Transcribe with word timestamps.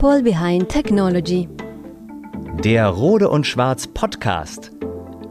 People 0.00 0.22
Behind 0.22 0.66
Technology. 0.66 1.46
Der 2.64 2.86
Rode 2.88 3.28
und 3.28 3.46
Schwarz 3.46 3.86
Podcast 3.86 4.70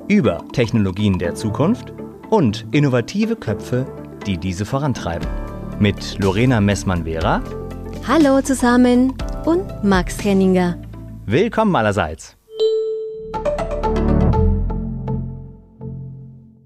über 0.08 0.46
Technologien 0.54 1.18
der 1.18 1.34
Zukunft 1.34 1.92
und 2.30 2.68
innovative 2.72 3.36
Köpfe, 3.36 3.88
die 4.28 4.38
diese 4.38 4.66
vorantreiben. 4.66 5.28
Mit 5.80 6.20
Lorena 6.20 6.62
Messmann-Vera. 6.62 7.42
Hallo 8.08 8.42
zusammen 8.44 9.16
und 9.44 9.84
Max 9.84 10.24
Henninger. 10.24 10.80
Willkommen 11.26 11.76
allerseits. 11.76 12.38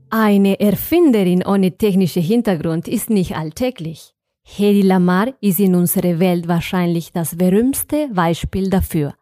Eine 0.09 0.59
Erfinderin 0.59 1.45
ohne 1.45 1.77
technischen 1.77 2.21
Hintergrund 2.21 2.89
ist 2.89 3.09
nicht 3.09 3.37
alltäglich. 3.37 4.13
Hedy 4.45 4.81
Lamar 4.81 5.33
ist 5.41 5.59
in 5.59 5.73
unserer 5.73 6.19
Welt 6.19 6.47
wahrscheinlich 6.47 7.11
das 7.11 7.35
berühmteste 7.35 8.09
Beispiel 8.13 8.69
dafür. 8.69 9.15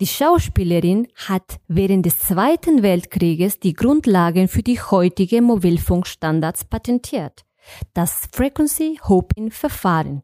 Die 0.00 0.06
Schauspielerin 0.06 1.08
hat 1.14 1.60
während 1.68 2.06
des 2.06 2.20
Zweiten 2.20 2.82
Weltkrieges 2.82 3.60
die 3.60 3.74
Grundlagen 3.74 4.48
für 4.48 4.62
die 4.62 4.80
heutige 4.80 5.42
Mobilfunkstandards 5.42 6.64
patentiert. 6.64 7.44
Das 7.92 8.28
Frequency 8.32 8.98
Hoping 9.06 9.50
Verfahren. 9.50 10.22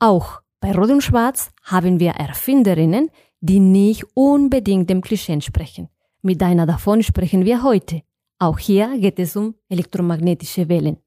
Auch 0.00 0.40
bei 0.60 0.72
Rot 0.72 0.90
und 0.90 1.02
Schwarz 1.02 1.52
haben 1.62 2.00
wir 2.00 2.12
Erfinderinnen, 2.12 3.10
die 3.40 3.60
nicht 3.60 4.04
unbedingt 4.14 4.90
dem 4.90 5.00
Klischee 5.00 5.34
entsprechen. 5.34 5.88
Mit 6.22 6.42
einer 6.42 6.66
davon 6.66 7.02
sprechen 7.02 7.44
wir 7.44 7.62
heute. 7.62 8.02
Auch 8.38 8.58
hier 8.58 8.98
geht 8.98 9.20
es 9.20 9.36
um 9.36 9.54
elektromagnetische 9.68 10.68
Wellen. 10.68 10.98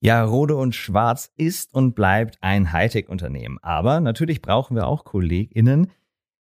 Ja, 0.00 0.22
Rode 0.22 0.54
und 0.56 0.76
Schwarz 0.76 1.32
ist 1.36 1.74
und 1.74 1.94
bleibt 1.94 2.38
ein 2.40 2.72
Hightech-Unternehmen. 2.72 3.58
Aber 3.62 4.00
natürlich 4.00 4.40
brauchen 4.40 4.76
wir 4.76 4.86
auch 4.86 5.04
KollegInnen, 5.04 5.90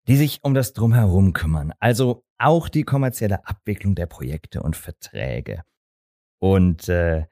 die 0.07 0.17
sich 0.17 0.39
um 0.43 0.53
das 0.53 0.73
Drumherum 0.73 1.31
kümmern. 1.31 1.73
Also 1.79 2.25
auch 2.37 2.67
die 2.67 2.83
kommerzielle 2.83 3.47
Abwicklung 3.47 3.95
der 3.95 4.07
Projekte 4.07 4.61
und 4.61 4.75
Verträge. 4.75 5.63
Und 6.39 6.89
äh, 6.89 7.25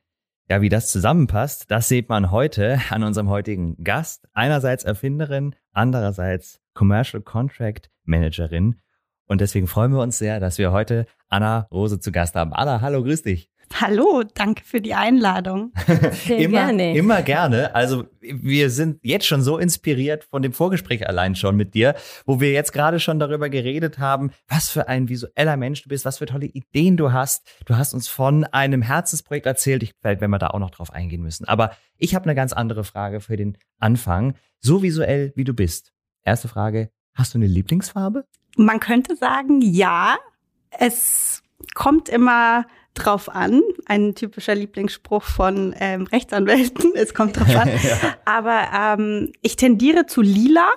ja, 0.50 0.62
wie 0.62 0.70
das 0.70 0.92
zusammenpasst, 0.92 1.70
das 1.72 1.88
sieht 1.88 2.10
man 2.10 2.32
heute 2.32 2.80
an 2.90 3.04
unserem 3.04 3.30
heutigen 3.30 3.84
Gast. 3.84 4.28
Einerseits 4.34 4.84
Erfinderin, 4.84 5.56
andererseits 5.72 6.62
Commercial 6.74 7.22
Contract 7.22 7.90
Managerin. 8.06 8.80
Und 9.26 9.42
deswegen 9.42 9.68
freuen 9.68 9.92
wir 9.92 10.02
uns 10.02 10.18
sehr, 10.18 10.40
dass 10.40 10.58
wir 10.58 10.72
heute 10.72 11.06
Anna 11.28 11.68
Rose 11.72 12.00
zu 12.00 12.12
Gast 12.12 12.36
haben. 12.36 12.54
Anna, 12.54 12.82
hallo, 12.82 13.04
grüß 13.04 13.24
dich. 13.24 13.53
Hallo, 13.74 14.24
danke 14.34 14.64
für 14.64 14.82
die 14.82 14.94
Einladung. 14.94 15.72
Sehr 16.12 16.38
immer, 16.38 16.68
gerne. 16.68 16.96
immer 16.96 17.22
gerne. 17.22 17.74
Also 17.74 18.06
wir 18.22 18.70
sind 18.70 19.00
jetzt 19.04 19.26
schon 19.26 19.42
so 19.42 19.58
inspiriert 19.58 20.24
von 20.26 20.42
dem 20.42 20.54
Vorgespräch 20.54 21.08
allein 21.08 21.36
schon 21.36 21.56
mit 21.56 21.74
dir, 21.74 21.96
wo 22.26 22.40
wir 22.40 22.52
jetzt 22.52 22.72
gerade 22.72 23.00
schon 23.00 23.20
darüber 23.20 23.50
geredet 23.50 24.00
haben, 24.00 24.32
was 24.48 24.70
für 24.70 24.88
ein 24.88 25.10
visueller 25.10 25.58
Mensch 25.58 25.82
du 25.84 25.90
bist, 25.90 26.06
was 26.06 26.20
für 26.20 26.26
tolle 26.26 26.46
Ideen 26.46 26.98
du 26.98 27.12
hast. 27.12 27.48
Du 27.66 27.76
hast 27.76 27.94
uns 27.94 28.08
von 28.08 28.44
einem 28.46 28.82
Herzensprojekt 28.82 29.46
erzählt. 29.46 29.84
Ich 29.84 29.94
vielleicht, 30.00 30.22
wenn 30.22 30.30
wir 30.30 30.40
da 30.40 30.48
auch 30.48 30.60
noch 30.60 30.72
drauf 30.72 30.92
eingehen 30.92 31.22
müssen. 31.22 31.46
Aber 31.46 31.72
ich 31.98 32.16
habe 32.16 32.26
eine 32.26 32.36
ganz 32.36 32.54
andere 32.54 32.84
Frage 32.84 33.22
für 33.22 33.38
den 33.38 33.58
Anfang. 33.80 34.36
So 34.60 34.84
visuell 34.84 35.34
wie 35.36 35.44
du 35.44 35.54
bist. 35.54 35.92
Erste 36.24 36.48
Frage: 36.48 36.92
Hast 37.14 37.34
du 37.34 37.38
eine 37.38 37.48
Lieblingsfarbe? 37.48 38.26
Man 38.56 38.80
könnte 38.80 39.16
sagen, 39.16 39.62
ja, 39.62 40.18
es 40.70 41.42
kommt 41.74 42.10
immer 42.10 42.66
drauf 42.94 43.30
an. 43.34 43.62
Ein 43.86 44.16
typischer 44.16 44.56
Lieblingsspruch 44.56 45.24
von 45.24 45.74
ähm, 45.80 46.04
Rechtsanwälten. 46.04 46.92
Es 46.96 47.14
kommt 47.14 47.38
drauf 47.40 47.56
an. 47.56 47.70
Aber 48.26 48.62
ähm, 49.00 49.32
ich 49.42 49.56
tendiere 49.56 50.06
zu 50.06 50.22
lila, 50.22 50.68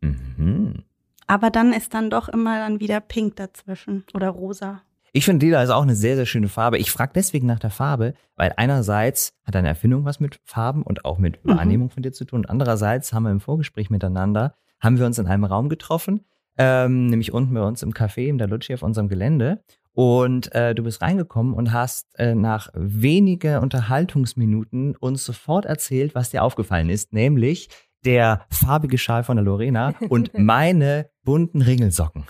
Mhm. 0.00 0.84
aber 1.26 1.50
dann 1.50 1.72
ist 1.72 1.94
dann 1.94 2.10
doch 2.10 2.28
immer 2.28 2.58
dann 2.58 2.78
wieder 2.80 3.00
pink 3.00 3.36
dazwischen 3.36 4.04
oder 4.14 4.28
rosa. 4.28 4.82
Ich 5.12 5.24
finde, 5.24 5.46
lila 5.46 5.62
ist 5.62 5.70
auch 5.70 5.82
eine 5.82 5.96
sehr, 5.96 6.14
sehr 6.14 6.26
schöne 6.26 6.48
Farbe. 6.48 6.76
Ich 6.78 6.90
frage 6.90 7.12
deswegen 7.14 7.46
nach 7.46 7.58
der 7.58 7.70
Farbe, 7.70 8.12
weil 8.36 8.52
einerseits 8.58 9.32
hat 9.44 9.54
deine 9.54 9.68
Erfindung 9.68 10.04
was 10.04 10.20
mit 10.20 10.38
Farben 10.44 10.82
und 10.82 11.04
auch 11.06 11.16
mit 11.18 11.42
Mhm. 11.44 11.56
Wahrnehmung 11.56 11.90
von 11.90 12.02
dir 12.02 12.12
zu 12.12 12.26
tun. 12.26 12.40
Und 12.40 12.50
andererseits 12.50 13.12
haben 13.14 13.22
wir 13.24 13.30
im 13.30 13.40
Vorgespräch 13.40 13.88
miteinander, 13.88 14.54
haben 14.78 14.98
wir 14.98 15.06
uns 15.06 15.18
in 15.18 15.26
einem 15.26 15.44
Raum 15.44 15.70
getroffen, 15.70 16.26
ähm, 16.58 17.06
nämlich 17.06 17.32
unten 17.32 17.54
bei 17.54 17.62
uns 17.62 17.82
im 17.82 17.92
Café, 17.92 18.26
im 18.28 18.36
Dalucci 18.38 18.74
auf 18.74 18.82
unserem 18.82 19.08
Gelände. 19.08 19.62
Und 19.96 20.54
äh, 20.54 20.74
du 20.74 20.82
bist 20.82 21.00
reingekommen 21.00 21.54
und 21.54 21.72
hast 21.72 22.06
äh, 22.18 22.34
nach 22.34 22.68
weniger 22.74 23.62
Unterhaltungsminuten 23.62 24.94
uns 24.94 25.24
sofort 25.24 25.64
erzählt, 25.64 26.14
was 26.14 26.28
dir 26.28 26.42
aufgefallen 26.42 26.90
ist, 26.90 27.14
nämlich 27.14 27.70
der 28.04 28.44
farbige 28.50 28.98
Schal 28.98 29.24
von 29.24 29.36
der 29.38 29.44
Lorena 29.46 29.94
und 30.10 30.32
meine 30.38 31.08
bunten 31.24 31.62
Ringelsocken. 31.62 32.26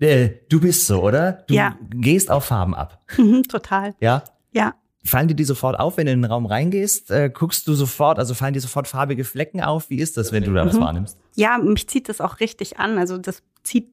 Äh, 0.00 0.30
du 0.50 0.60
bist 0.60 0.86
so, 0.88 1.00
oder? 1.00 1.44
Du 1.46 1.54
Ja. 1.54 1.78
gehst 1.90 2.28
auf 2.28 2.46
Farben 2.46 2.74
ab. 2.74 3.00
Mhm, 3.16 3.44
Total. 3.44 3.94
Ja. 4.00 4.24
Ja. 4.50 4.74
Fallen 5.04 5.28
dir 5.28 5.36
die 5.36 5.44
sofort 5.44 5.78
auf, 5.78 5.96
wenn 5.96 6.06
du 6.06 6.12
in 6.12 6.22
den 6.22 6.30
Raum 6.30 6.44
reingehst? 6.44 7.08
Äh, 7.12 7.30
guckst 7.32 7.68
du 7.68 7.74
sofort, 7.74 8.18
also 8.18 8.34
fallen 8.34 8.52
dir 8.54 8.60
sofort 8.60 8.88
farbige 8.88 9.22
Flecken 9.22 9.62
auf? 9.62 9.90
Wie 9.90 9.98
ist 9.98 10.16
das, 10.16 10.32
wenn 10.32 10.42
du 10.42 10.52
da 10.52 10.66
was 10.66 10.74
Mhm. 10.74 10.80
wahrnimmst? 10.80 11.18
Ja, 11.36 11.56
mich 11.58 11.88
zieht 11.88 12.08
das 12.08 12.20
auch 12.20 12.40
richtig 12.40 12.80
an. 12.80 12.98
Also 12.98 13.16
das 13.16 13.44
zieht 13.62 13.92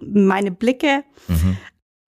meine 0.00 0.52
Blicke 0.52 1.02
Mhm. 1.26 1.56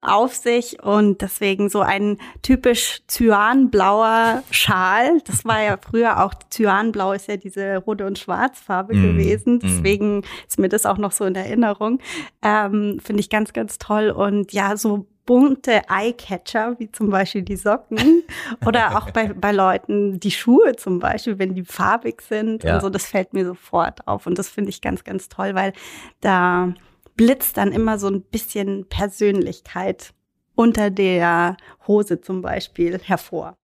Auf 0.07 0.35
sich 0.35 0.83
und 0.83 1.21
deswegen 1.23 1.69
so 1.69 1.81
ein 1.81 2.19
typisch 2.43 3.03
cyanblauer 3.09 4.43
Schal. 4.51 5.21
Das 5.27 5.45
war 5.45 5.63
ja 5.63 5.77
früher 5.79 6.23
auch, 6.25 6.35
cyanblau 6.51 7.13
ist 7.13 7.29
ja 7.29 7.37
diese 7.37 7.77
rote 7.79 8.07
und 8.07 8.19
schwarzfarbe 8.19 8.95
Mm, 8.95 9.03
gewesen. 9.03 9.55
mm. 9.57 9.61
Deswegen 9.61 10.23
ist 10.49 10.59
mir 10.59 10.69
das 10.69 10.87
auch 10.87 10.99
noch 10.99 11.13
so 11.13 11.25
in 11.25 11.35
Erinnerung. 11.35 12.01
Ähm, 12.43 13.01
Finde 13.03 13.21
ich 13.21 13.31
ganz, 13.31 13.53
ganz 13.53 13.79
toll 13.79 14.11
und 14.11 14.53
ja, 14.53 14.77
so 14.77 15.07
bunte 15.27 15.81
Eyecatcher, 15.89 16.79
wie 16.79 16.93
zum 16.93 17.09
Beispiel 17.09 17.41
die 17.43 17.57
Socken 17.57 18.23
oder 18.67 18.99
auch 18.99 19.11
bei, 19.11 19.33
bei 19.33 19.53
Leuten 19.53 20.21
die 20.21 20.31
Schuhe 20.31 20.77
zum 20.77 20.99
Beispiel, 20.99 21.39
wenn 21.39 21.55
die 21.55 21.65
farbig 21.65 22.21
sind 22.21 22.63
Ja. 22.63 22.75
und 22.75 22.81
so, 22.83 22.91
das 22.91 23.07
fällt 23.07 23.33
mir 23.33 23.47
sofort 23.47 24.07
auf 24.07 24.27
und 24.27 24.39
das 24.39 24.51
finde 24.51 24.69
ich 24.69 24.83
ganz, 24.83 25.03
ganz 25.03 25.31
toll, 25.31 25.55
weil 25.55 25.73
da 26.21 26.75
blitzt 27.17 27.57
dann 27.57 27.73
immer 27.73 27.99
so 27.99 28.09
ein 28.09 28.23
bisschen 28.23 28.89
Persönlichkeit 28.89 30.15
unter 30.55 30.91
der 30.91 31.57
Hose 31.87 32.21
zum 32.21 32.43
Beispiel 32.43 32.99
hervor. 32.99 33.57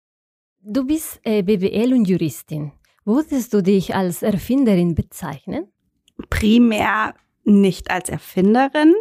Du 0.63 0.87
bist 0.87 1.21
äh, 1.25 1.43
BWL 1.43 1.95
und 1.95 2.09
Juristin. 2.09 2.73
Würdest 3.05 3.55
du 3.55 3.63
dich 3.63 3.95
als 3.95 4.23
Erfinderin 4.23 4.95
bezeichnen? 4.95 5.69
Primär 6.29 7.15
nicht 7.45 7.91
als 7.91 8.09
Erfinderin, 8.11 8.95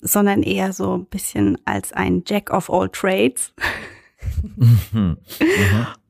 sondern 0.00 0.42
eher 0.42 0.72
so 0.72 0.98
ein 0.98 1.06
bisschen 1.06 1.56
als 1.64 1.92
ein 1.92 2.22
Jack 2.26 2.50
of 2.50 2.70
all 2.70 2.88
trades. 2.90 3.54
Mhm. 4.56 4.76
Mhm. 4.94 5.16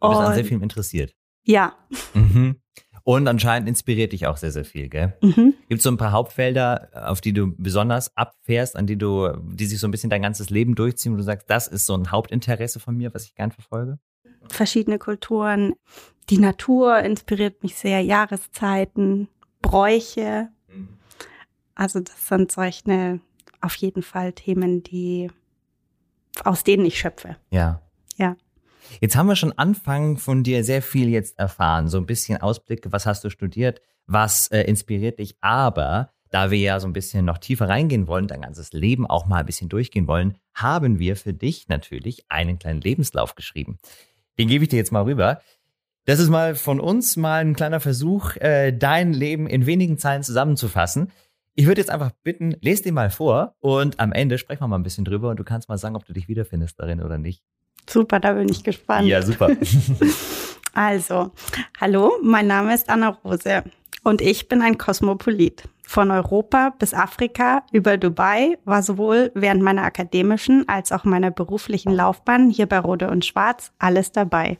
Du 0.00 0.08
bist 0.08 0.20
an 0.20 0.34
sehr 0.34 0.44
viel 0.44 0.62
interessiert. 0.62 1.14
Ja. 1.44 1.74
Mhm. 2.14 2.56
Und 3.04 3.26
anscheinend 3.26 3.68
inspiriert 3.68 4.12
dich 4.12 4.26
auch 4.26 4.36
sehr, 4.36 4.52
sehr 4.52 4.64
viel, 4.64 4.88
gell? 4.88 5.14
Mhm. 5.22 5.54
Gibt 5.68 5.78
es 5.78 5.82
so 5.82 5.90
ein 5.90 5.96
paar 5.96 6.12
Hauptfelder, 6.12 6.88
auf 7.08 7.20
die 7.20 7.32
du 7.32 7.54
besonders 7.56 8.16
abfährst, 8.16 8.76
an 8.76 8.86
die 8.86 8.96
du, 8.96 9.32
die 9.42 9.66
sich 9.66 9.80
so 9.80 9.88
ein 9.88 9.90
bisschen 9.90 10.10
dein 10.10 10.22
ganzes 10.22 10.50
Leben 10.50 10.74
durchziehen, 10.74 11.12
wo 11.12 11.16
du 11.16 11.22
sagst, 11.22 11.50
das 11.50 11.66
ist 11.66 11.86
so 11.86 11.94
ein 11.94 12.12
Hauptinteresse 12.12 12.80
von 12.80 12.96
mir, 12.96 13.12
was 13.14 13.24
ich 13.24 13.34
gern 13.34 13.50
verfolge? 13.50 13.98
Verschiedene 14.48 14.98
Kulturen. 14.98 15.74
Die 16.30 16.38
Natur 16.38 16.98
inspiriert 17.00 17.62
mich 17.62 17.76
sehr, 17.76 18.00
Jahreszeiten, 18.00 19.28
Bräuche. 19.60 20.48
Also 21.74 22.00
das 22.00 22.28
sind 22.28 22.52
solche 22.52 23.20
auf 23.60 23.74
jeden 23.76 24.02
Fall 24.02 24.32
Themen, 24.32 24.82
die 24.82 25.30
aus 26.44 26.64
denen 26.64 26.84
ich 26.84 26.98
schöpfe. 26.98 27.36
Ja. 27.50 27.82
Ja. 28.16 28.36
Jetzt 29.00 29.16
haben 29.16 29.26
wir 29.26 29.36
schon 29.36 29.56
Anfang 29.58 30.16
von 30.16 30.42
dir 30.42 30.64
sehr 30.64 30.82
viel 30.82 31.08
jetzt 31.08 31.38
erfahren, 31.38 31.88
so 31.88 31.98
ein 31.98 32.06
bisschen 32.06 32.40
Ausblicke, 32.40 32.92
was 32.92 33.06
hast 33.06 33.24
du 33.24 33.30
studiert, 33.30 33.80
was 34.06 34.48
äh, 34.48 34.62
inspiriert 34.62 35.18
dich, 35.18 35.36
aber 35.40 36.10
da 36.30 36.50
wir 36.50 36.58
ja 36.58 36.80
so 36.80 36.86
ein 36.86 36.94
bisschen 36.94 37.24
noch 37.26 37.38
tiefer 37.38 37.68
reingehen 37.68 38.06
wollen, 38.08 38.26
dein 38.26 38.40
ganzes 38.40 38.72
Leben 38.72 39.06
auch 39.06 39.26
mal 39.26 39.40
ein 39.40 39.46
bisschen 39.46 39.68
durchgehen 39.68 40.08
wollen, 40.08 40.38
haben 40.54 40.98
wir 40.98 41.14
für 41.16 41.34
dich 41.34 41.68
natürlich 41.68 42.24
einen 42.30 42.58
kleinen 42.58 42.80
Lebenslauf 42.80 43.34
geschrieben. 43.34 43.78
Den 44.38 44.48
gebe 44.48 44.64
ich 44.64 44.70
dir 44.70 44.78
jetzt 44.78 44.92
mal 44.92 45.02
rüber. 45.02 45.40
Das 46.06 46.18
ist 46.18 46.30
mal 46.30 46.54
von 46.54 46.80
uns 46.80 47.16
mal 47.16 47.44
ein 47.44 47.54
kleiner 47.54 47.80
Versuch, 47.80 48.36
äh, 48.36 48.72
dein 48.72 49.12
Leben 49.12 49.46
in 49.46 49.66
wenigen 49.66 49.98
Zeilen 49.98 50.22
zusammenzufassen. 50.22 51.12
Ich 51.54 51.66
würde 51.66 51.82
jetzt 51.82 51.90
einfach 51.90 52.12
bitten, 52.22 52.56
lest 52.60 52.86
den 52.86 52.94
mal 52.94 53.10
vor 53.10 53.54
und 53.60 54.00
am 54.00 54.12
Ende 54.12 54.38
sprechen 54.38 54.62
wir 54.62 54.68
mal 54.68 54.78
ein 54.78 54.82
bisschen 54.82 55.04
drüber 55.04 55.28
und 55.28 55.38
du 55.38 55.44
kannst 55.44 55.68
mal 55.68 55.76
sagen, 55.76 55.96
ob 55.96 56.06
du 56.06 56.14
dich 56.14 56.28
wiederfindest 56.28 56.80
darin 56.80 57.02
oder 57.02 57.18
nicht. 57.18 57.42
Super, 57.88 58.20
da 58.20 58.32
bin 58.32 58.48
ich 58.48 58.64
gespannt. 58.64 59.08
Ja, 59.08 59.22
super. 59.22 59.50
Also, 60.74 61.32
hallo, 61.78 62.12
mein 62.22 62.46
Name 62.46 62.72
ist 62.72 62.88
Anna 62.88 63.10
Rose 63.22 63.62
und 64.04 64.22
ich 64.22 64.48
bin 64.48 64.62
ein 64.62 64.78
Kosmopolit. 64.78 65.64
Von 65.82 66.10
Europa 66.10 66.72
bis 66.78 66.94
Afrika 66.94 67.62
über 67.72 67.98
Dubai 67.98 68.56
war 68.64 68.82
sowohl 68.82 69.30
während 69.34 69.60
meiner 69.60 69.82
akademischen 69.82 70.66
als 70.70 70.90
auch 70.90 71.04
meiner 71.04 71.30
beruflichen 71.30 71.92
Laufbahn 71.92 72.48
hier 72.48 72.64
bei 72.64 72.78
Rode 72.78 73.10
und 73.10 73.26
Schwarz 73.26 73.70
alles 73.78 74.12
dabei. 74.12 74.56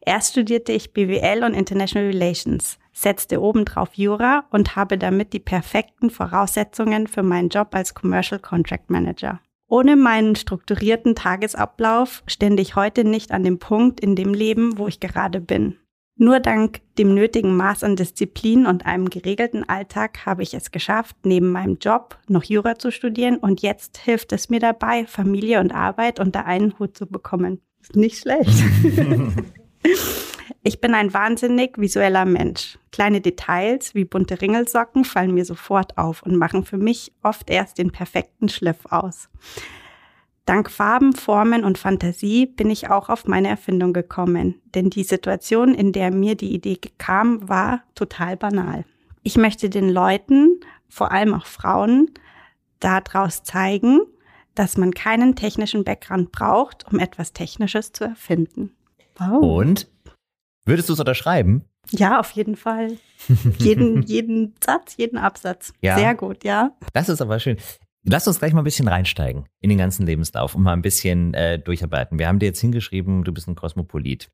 Erst 0.00 0.30
studierte 0.30 0.70
ich 0.70 0.92
BWL 0.92 1.42
und 1.42 1.54
International 1.54 2.06
Relations. 2.06 2.78
setzte 2.92 3.42
obendrauf 3.42 3.94
Jura 3.94 4.44
und 4.50 4.76
habe 4.76 4.96
damit 4.96 5.32
die 5.32 5.40
perfekten 5.40 6.10
Voraussetzungen 6.10 7.08
für 7.08 7.24
meinen 7.24 7.48
Job 7.48 7.74
als 7.74 7.94
Commercial 7.94 8.40
Contract 8.40 8.88
Manager. 8.88 9.40
Ohne 9.68 9.96
meinen 9.96 10.36
strukturierten 10.36 11.14
Tagesablauf 11.14 12.22
stände 12.26 12.62
ich 12.62 12.76
heute 12.76 13.04
nicht 13.04 13.32
an 13.32 13.42
dem 13.42 13.58
Punkt 13.58 14.00
in 14.00 14.14
dem 14.14 14.32
Leben, 14.32 14.78
wo 14.78 14.86
ich 14.86 15.00
gerade 15.00 15.40
bin. 15.40 15.76
Nur 16.18 16.40
dank 16.40 16.80
dem 16.96 17.14
nötigen 17.14 17.56
Maß 17.56 17.84
an 17.84 17.96
Disziplin 17.96 18.64
und 18.64 18.86
einem 18.86 19.10
geregelten 19.10 19.68
Alltag 19.68 20.24
habe 20.24 20.42
ich 20.42 20.54
es 20.54 20.70
geschafft, 20.70 21.16
neben 21.24 21.50
meinem 21.52 21.76
Job 21.78 22.18
noch 22.26 22.44
Jura 22.44 22.78
zu 22.78 22.90
studieren 22.90 23.36
und 23.36 23.60
jetzt 23.60 23.98
hilft 23.98 24.32
es 24.32 24.48
mir 24.48 24.60
dabei, 24.60 25.04
Familie 25.06 25.60
und 25.60 25.74
Arbeit 25.74 26.18
unter 26.18 26.46
einen 26.46 26.78
Hut 26.78 26.96
zu 26.96 27.06
bekommen. 27.06 27.60
Ist 27.82 27.96
nicht 27.96 28.18
schlecht. 28.18 28.62
Ich 30.66 30.80
bin 30.80 30.96
ein 30.96 31.14
wahnsinnig 31.14 31.78
visueller 31.78 32.24
Mensch. 32.24 32.76
Kleine 32.90 33.20
Details 33.20 33.94
wie 33.94 34.04
bunte 34.04 34.40
Ringelsocken 34.42 35.04
fallen 35.04 35.32
mir 35.32 35.44
sofort 35.44 35.96
auf 35.96 36.24
und 36.24 36.34
machen 36.34 36.64
für 36.64 36.76
mich 36.76 37.12
oft 37.22 37.50
erst 37.50 37.78
den 37.78 37.92
perfekten 37.92 38.48
Schliff 38.48 38.78
aus. 38.90 39.28
Dank 40.44 40.68
Farben, 40.68 41.12
Formen 41.12 41.62
und 41.62 41.78
Fantasie 41.78 42.46
bin 42.46 42.68
ich 42.68 42.90
auch 42.90 43.10
auf 43.10 43.28
meine 43.28 43.46
Erfindung 43.46 43.92
gekommen, 43.92 44.60
denn 44.74 44.90
die 44.90 45.04
Situation, 45.04 45.72
in 45.72 45.92
der 45.92 46.10
mir 46.10 46.34
die 46.34 46.52
Idee 46.52 46.80
kam, 46.98 47.48
war 47.48 47.84
total 47.94 48.36
banal. 48.36 48.84
Ich 49.22 49.36
möchte 49.36 49.70
den 49.70 49.88
Leuten, 49.88 50.58
vor 50.88 51.12
allem 51.12 51.32
auch 51.32 51.46
Frauen, 51.46 52.10
daraus 52.80 53.44
zeigen, 53.44 54.00
dass 54.56 54.76
man 54.76 54.90
keinen 54.94 55.36
technischen 55.36 55.84
Background 55.84 56.32
braucht, 56.32 56.92
um 56.92 56.98
etwas 56.98 57.32
Technisches 57.32 57.92
zu 57.92 58.02
erfinden. 58.02 58.74
Wow. 59.16 59.60
Und 59.60 59.95
Würdest 60.66 60.88
du 60.88 60.94
es 60.94 61.00
unterschreiben? 61.00 61.64
Ja, 61.90 62.18
auf 62.18 62.32
jeden 62.32 62.56
Fall. 62.56 62.98
jeden, 63.58 64.02
jeden 64.06 64.54
Satz, 64.62 64.96
jeden 64.96 65.16
Absatz. 65.16 65.72
Ja. 65.80 65.96
Sehr 65.96 66.14
gut, 66.14 66.44
ja. 66.44 66.72
Das 66.92 67.08
ist 67.08 67.22
aber 67.22 67.38
schön. 67.38 67.56
Lass 68.02 68.26
uns 68.28 68.38
gleich 68.38 68.52
mal 68.52 68.60
ein 68.60 68.64
bisschen 68.64 68.88
reinsteigen 68.88 69.46
in 69.60 69.68
den 69.68 69.78
ganzen 69.78 70.06
Lebenslauf 70.06 70.54
und 70.54 70.62
mal 70.62 70.72
ein 70.72 70.82
bisschen 70.82 71.34
äh, 71.34 71.58
durcharbeiten. 71.58 72.18
Wir 72.18 72.28
haben 72.28 72.38
dir 72.38 72.46
jetzt 72.46 72.60
hingeschrieben, 72.60 73.24
du 73.24 73.32
bist 73.32 73.48
ein 73.48 73.54
Kosmopolit. 73.54 74.30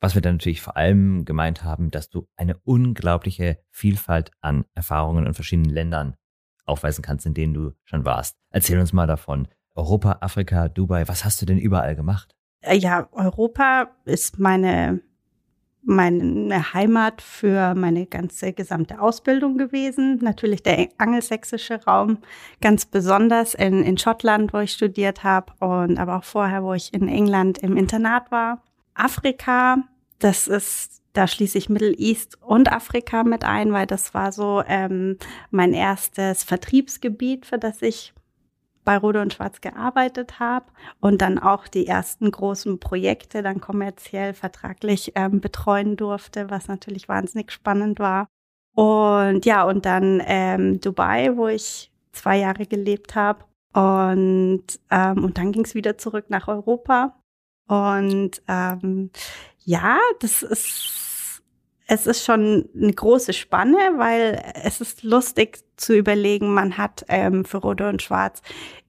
Was 0.00 0.14
wir 0.14 0.22
dann 0.22 0.36
natürlich 0.36 0.60
vor 0.60 0.76
allem 0.76 1.24
gemeint 1.24 1.62
haben, 1.62 1.90
dass 1.92 2.08
du 2.08 2.26
eine 2.36 2.56
unglaubliche 2.64 3.58
Vielfalt 3.70 4.32
an 4.40 4.64
Erfahrungen 4.74 5.26
in 5.26 5.34
verschiedenen 5.34 5.70
Ländern 5.70 6.16
aufweisen 6.64 7.02
kannst, 7.02 7.26
in 7.26 7.34
denen 7.34 7.54
du 7.54 7.72
schon 7.84 8.04
warst. 8.04 8.36
Erzähl 8.50 8.78
uns 8.80 8.92
mal 8.92 9.06
davon. 9.06 9.48
Europa, 9.74 10.18
Afrika, 10.20 10.68
Dubai, 10.68 11.06
was 11.06 11.24
hast 11.24 11.40
du 11.40 11.46
denn 11.46 11.58
überall 11.58 11.94
gemacht? 11.94 12.34
Äh, 12.62 12.76
ja, 12.76 13.08
Europa 13.12 13.90
ist 14.04 14.38
meine, 14.38 15.00
meine 15.82 16.72
Heimat 16.72 17.20
für 17.20 17.74
meine 17.74 18.06
ganze 18.06 18.52
gesamte 18.52 19.00
Ausbildung 19.00 19.58
gewesen. 19.58 20.18
Natürlich 20.22 20.62
der 20.62 20.88
angelsächsische 20.98 21.84
Raum, 21.84 22.18
ganz 22.60 22.86
besonders 22.86 23.54
in, 23.54 23.82
in 23.82 23.98
Schottland, 23.98 24.52
wo 24.52 24.58
ich 24.58 24.72
studiert 24.72 25.24
habe 25.24 25.52
und 25.58 25.98
aber 25.98 26.16
auch 26.18 26.24
vorher, 26.24 26.62
wo 26.62 26.72
ich 26.72 26.94
in 26.94 27.08
England 27.08 27.58
im 27.58 27.76
Internat 27.76 28.30
war. 28.30 28.62
Afrika, 28.94 29.78
das 30.18 30.46
ist, 30.46 31.02
da 31.14 31.26
schließe 31.26 31.58
ich 31.58 31.68
Middle 31.68 31.94
East 31.94 32.40
und 32.42 32.70
Afrika 32.70 33.24
mit 33.24 33.44
ein, 33.44 33.72
weil 33.72 33.86
das 33.86 34.14
war 34.14 34.30
so 34.30 34.62
ähm, 34.66 35.18
mein 35.50 35.72
erstes 35.72 36.44
Vertriebsgebiet, 36.44 37.44
für 37.44 37.58
das 37.58 37.82
ich 37.82 38.14
bei 38.84 38.96
Rode 38.96 39.20
und 39.20 39.32
Schwarz 39.32 39.60
gearbeitet 39.60 40.40
habe 40.40 40.66
und 41.00 41.22
dann 41.22 41.38
auch 41.38 41.68
die 41.68 41.86
ersten 41.86 42.30
großen 42.30 42.78
Projekte 42.80 43.42
dann 43.42 43.60
kommerziell 43.60 44.34
vertraglich 44.34 45.12
ähm, 45.14 45.40
betreuen 45.40 45.96
durfte, 45.96 46.50
was 46.50 46.68
natürlich 46.68 47.08
wahnsinnig 47.08 47.52
spannend 47.52 47.98
war. 47.98 48.26
Und 48.74 49.44
ja, 49.44 49.64
und 49.64 49.84
dann 49.84 50.22
ähm, 50.24 50.80
Dubai, 50.80 51.36
wo 51.36 51.48
ich 51.48 51.90
zwei 52.12 52.38
Jahre 52.38 52.66
gelebt 52.66 53.14
habe. 53.14 53.44
Und, 53.72 54.64
ähm, 54.90 55.24
und 55.24 55.38
dann 55.38 55.52
ging 55.52 55.64
es 55.64 55.74
wieder 55.74 55.98
zurück 55.98 56.26
nach 56.28 56.48
Europa. 56.48 57.18
Und 57.68 58.42
ähm, 58.48 59.10
ja, 59.64 59.98
das 60.20 60.42
ist, 60.42 61.11
es 61.92 62.06
ist 62.06 62.24
schon 62.24 62.70
eine 62.74 62.92
große 62.92 63.34
Spanne, 63.34 63.76
weil 63.98 64.42
es 64.64 64.80
ist 64.80 65.02
lustig 65.02 65.58
zu 65.76 65.94
überlegen, 65.94 66.54
man 66.54 66.78
hat 66.78 67.04
ähm, 67.08 67.44
für 67.44 67.58
Rode 67.58 67.86
und 67.86 68.00
Schwarz 68.00 68.40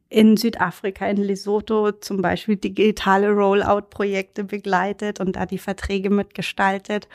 in 0.07 0.37
Südafrika, 0.37 1.07
in 1.07 1.17
Lesotho 1.17 1.91
zum 1.91 2.21
Beispiel 2.21 2.55
digitale 2.55 3.31
Rollout-Projekte 3.31 4.45
begleitet 4.45 5.19
und 5.19 5.35
da 5.35 5.45
die 5.45 5.57
Verträge 5.57 6.11
mitgestaltet. 6.11 7.09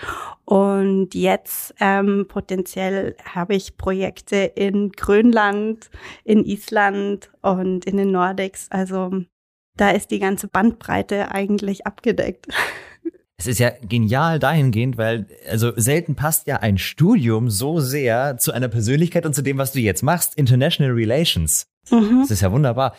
Und 0.44 1.14
jetzt 1.14 1.75
ähm, 1.81 2.26
potenziell 2.29 3.17
habe 3.25 3.55
ich 3.55 3.79
Projekte 3.79 4.37
in 4.37 4.91
Grönland, 4.93 5.91
in 6.25 6.44
Island 6.44 7.31
und 7.41 7.87
in 7.87 7.96
den 7.96 8.11
Nordics. 8.11 8.67
Also 8.70 9.23
da 9.76 9.91
ist 9.91 10.11
die 10.11 10.19
ganze 10.19 10.49
Bandbreite 10.49 11.31
eigentlich 11.31 11.87
abgedeckt. 11.87 12.49
Es 13.40 13.46
ist 13.46 13.61
ja 13.61 13.70
genial 13.82 14.40
dahingehend, 14.40 14.99
weil 14.99 15.26
also 15.49 15.73
selten 15.76 16.17
passt 16.17 16.49
ja 16.49 16.56
ein 16.56 16.76
Studium 16.76 17.50
so 17.50 17.79
sehr 17.79 18.37
zu 18.37 18.52
einer 18.52 18.67
Persönlichkeit 18.67 19.25
und 19.26 19.35
zu 19.35 19.43
dem, 19.43 19.58
was 19.58 19.70
du 19.70 19.79
jetzt 19.79 20.02
machst, 20.02 20.35
International 20.35 20.93
Relations. 20.93 21.69
Mhm. 21.88 22.23
Das 22.23 22.32
ist 22.32 22.43
ja 22.43 22.50
wunderbar. 22.50 22.96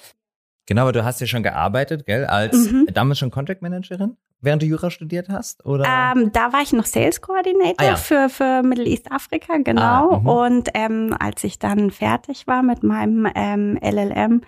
Genau, 0.65 0.83
aber 0.83 0.93
du 0.93 1.03
hast 1.03 1.19
ja 1.19 1.27
schon 1.27 1.43
gearbeitet, 1.43 2.05
gell, 2.05 2.25
als 2.25 2.71
mhm. 2.71 2.87
damals 2.93 3.19
schon 3.19 3.31
Contract 3.31 3.61
Managerin, 3.61 4.15
während 4.39 4.61
du 4.61 4.67
Jura 4.67 4.91
studiert 4.91 5.27
hast, 5.27 5.65
oder? 5.65 5.83
Ähm, 5.83 6.31
da 6.31 6.53
war 6.53 6.61
ich 6.61 6.71
noch 6.71 6.85
Sales 6.85 7.21
Coordinator 7.21 7.75
ah, 7.79 7.83
ja. 7.83 7.95
für, 7.97 8.29
für 8.29 8.61
Middle 8.63 8.85
East 8.85 9.11
Afrika, 9.11 9.57
genau. 9.57 9.81
Ah, 9.81 10.19
mhm. 10.19 10.27
und 10.27 10.69
ähm, 10.75 11.15
als 11.19 11.43
ich 11.43 11.59
dann 11.59 11.91
fertig 11.91 12.47
war 12.47 12.63
mit 12.63 12.83
meinem 12.83 13.27
ähm, 13.35 13.77
LLM, 13.81 14.41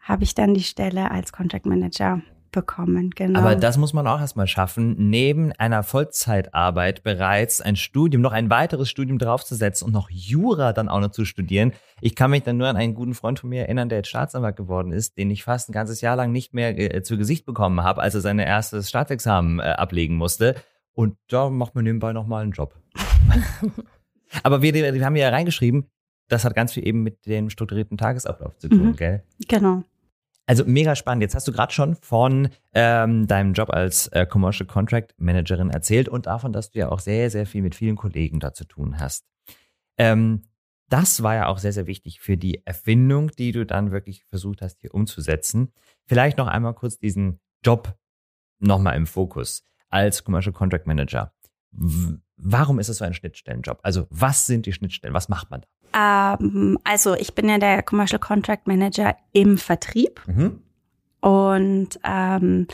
habe 0.00 0.24
ich 0.24 0.34
dann 0.34 0.54
die 0.54 0.62
Stelle 0.62 1.10
als 1.10 1.30
Contract 1.30 1.66
Manager 1.66 2.22
bekommen, 2.56 3.10
genau. 3.10 3.38
Aber 3.38 3.54
das 3.54 3.76
muss 3.76 3.92
man 3.92 4.06
auch 4.06 4.18
erstmal 4.18 4.46
schaffen, 4.46 4.96
neben 5.10 5.52
einer 5.52 5.82
Vollzeitarbeit 5.82 7.02
bereits 7.02 7.60
ein 7.60 7.76
Studium, 7.76 8.22
noch 8.22 8.32
ein 8.32 8.48
weiteres 8.48 8.88
Studium 8.88 9.18
draufzusetzen 9.18 9.86
und 9.86 9.92
noch 9.92 10.08
Jura 10.08 10.72
dann 10.72 10.88
auch 10.88 11.00
noch 11.00 11.10
zu 11.10 11.26
studieren. 11.26 11.72
Ich 12.00 12.14
kann 12.14 12.30
mich 12.30 12.44
dann 12.44 12.56
nur 12.56 12.68
an 12.68 12.76
einen 12.76 12.94
guten 12.94 13.12
Freund 13.12 13.38
von 13.38 13.50
mir 13.50 13.60
erinnern, 13.60 13.90
der 13.90 13.98
jetzt 13.98 14.08
Staatsanwalt 14.08 14.56
geworden 14.56 14.90
ist, 14.90 15.18
den 15.18 15.30
ich 15.30 15.44
fast 15.44 15.68
ein 15.68 15.72
ganzes 15.72 16.00
Jahr 16.00 16.16
lang 16.16 16.32
nicht 16.32 16.54
mehr 16.54 16.78
äh, 16.78 17.02
zu 17.02 17.18
Gesicht 17.18 17.44
bekommen 17.44 17.82
habe, 17.82 18.00
als 18.00 18.14
er 18.14 18.22
sein 18.22 18.38
erstes 18.38 18.88
Staatsexamen 18.88 19.60
äh, 19.60 19.64
ablegen 19.64 20.16
musste. 20.16 20.54
Und 20.94 21.18
da 21.28 21.50
macht 21.50 21.74
man 21.74 21.84
nebenbei 21.84 22.14
nochmal 22.14 22.42
einen 22.42 22.52
Job. 22.52 22.74
Aber 24.42 24.62
wir, 24.62 24.72
wir 24.72 25.04
haben 25.04 25.16
ja 25.16 25.28
reingeschrieben, 25.28 25.90
das 26.28 26.46
hat 26.46 26.54
ganz 26.54 26.72
viel 26.72 26.88
eben 26.88 27.02
mit 27.02 27.26
dem 27.26 27.50
strukturierten 27.50 27.98
Tagesablauf 27.98 28.56
zu 28.56 28.70
tun, 28.70 28.86
mhm. 28.86 28.96
gell? 28.96 29.22
Genau. 29.46 29.84
Also 30.46 30.64
mega 30.64 30.94
spannend. 30.94 31.22
Jetzt 31.22 31.34
hast 31.34 31.48
du 31.48 31.52
gerade 31.52 31.72
schon 31.72 31.96
von 31.96 32.48
ähm, 32.72 33.26
deinem 33.26 33.52
Job 33.52 33.70
als 33.70 34.06
äh, 34.08 34.26
Commercial 34.26 34.66
Contract 34.66 35.14
Managerin 35.18 35.70
erzählt 35.70 36.08
und 36.08 36.26
davon, 36.26 36.52
dass 36.52 36.70
du 36.70 36.78
ja 36.78 36.88
auch 36.88 37.00
sehr, 37.00 37.30
sehr 37.30 37.46
viel 37.46 37.62
mit 37.62 37.74
vielen 37.74 37.96
Kollegen 37.96 38.38
da 38.38 38.54
zu 38.54 38.64
tun 38.64 39.00
hast. 39.00 39.26
Ähm, 39.98 40.42
das 40.88 41.24
war 41.24 41.34
ja 41.34 41.46
auch 41.48 41.58
sehr, 41.58 41.72
sehr 41.72 41.88
wichtig 41.88 42.20
für 42.20 42.36
die 42.36 42.64
Erfindung, 42.64 43.32
die 43.32 43.50
du 43.50 43.66
dann 43.66 43.90
wirklich 43.90 44.24
versucht 44.26 44.62
hast, 44.62 44.80
hier 44.80 44.94
umzusetzen. 44.94 45.72
Vielleicht 46.04 46.38
noch 46.38 46.46
einmal 46.46 46.74
kurz 46.74 46.96
diesen 46.96 47.40
Job 47.64 47.98
nochmal 48.60 48.96
im 48.96 49.06
Fokus 49.06 49.64
als 49.88 50.22
Commercial 50.22 50.52
Contract 50.52 50.86
Manager. 50.86 51.32
W 51.72 52.18
warum 52.38 52.78
ist 52.78 52.90
es 52.90 52.98
so 52.98 53.04
ein 53.04 53.14
Schnittstellenjob? 53.14 53.80
Also 53.82 54.06
was 54.10 54.46
sind 54.46 54.66
die 54.66 54.72
Schnittstellen? 54.74 55.14
Was 55.14 55.30
macht 55.30 55.50
man 55.50 55.62
da? 55.62 55.68
Ähm, 55.96 56.78
also 56.84 57.14
ich 57.14 57.34
bin 57.34 57.48
ja 57.48 57.58
der 57.58 57.82
Commercial 57.82 58.20
Contract 58.20 58.66
Manager 58.66 59.16
im 59.32 59.58
Vertrieb. 59.58 60.22
Mhm. 60.26 60.60
Und 61.20 61.98
ähm, 62.04 62.66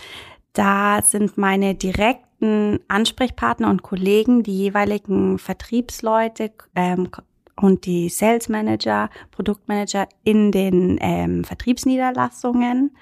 da 0.53 1.01
sind 1.03 1.39
meine 1.39 1.75
direkten 1.75 2.81
Ansprechpartner 2.89 3.71
und 3.71 3.83
Kollegen, 3.83 4.43
die 4.43 4.57
jeweiligen 4.57 5.39
Vertriebsleute 5.39 6.51
ähm, 6.75 7.09
und 7.57 7.87
die 7.87 8.09
Sales 8.09 8.49
Manager, 8.49 9.09
Produktmanager 9.31 10.09
in 10.25 10.51
den 10.51 10.99
ähm, 11.01 11.45
Vertriebsniederlassungen. 11.45 12.97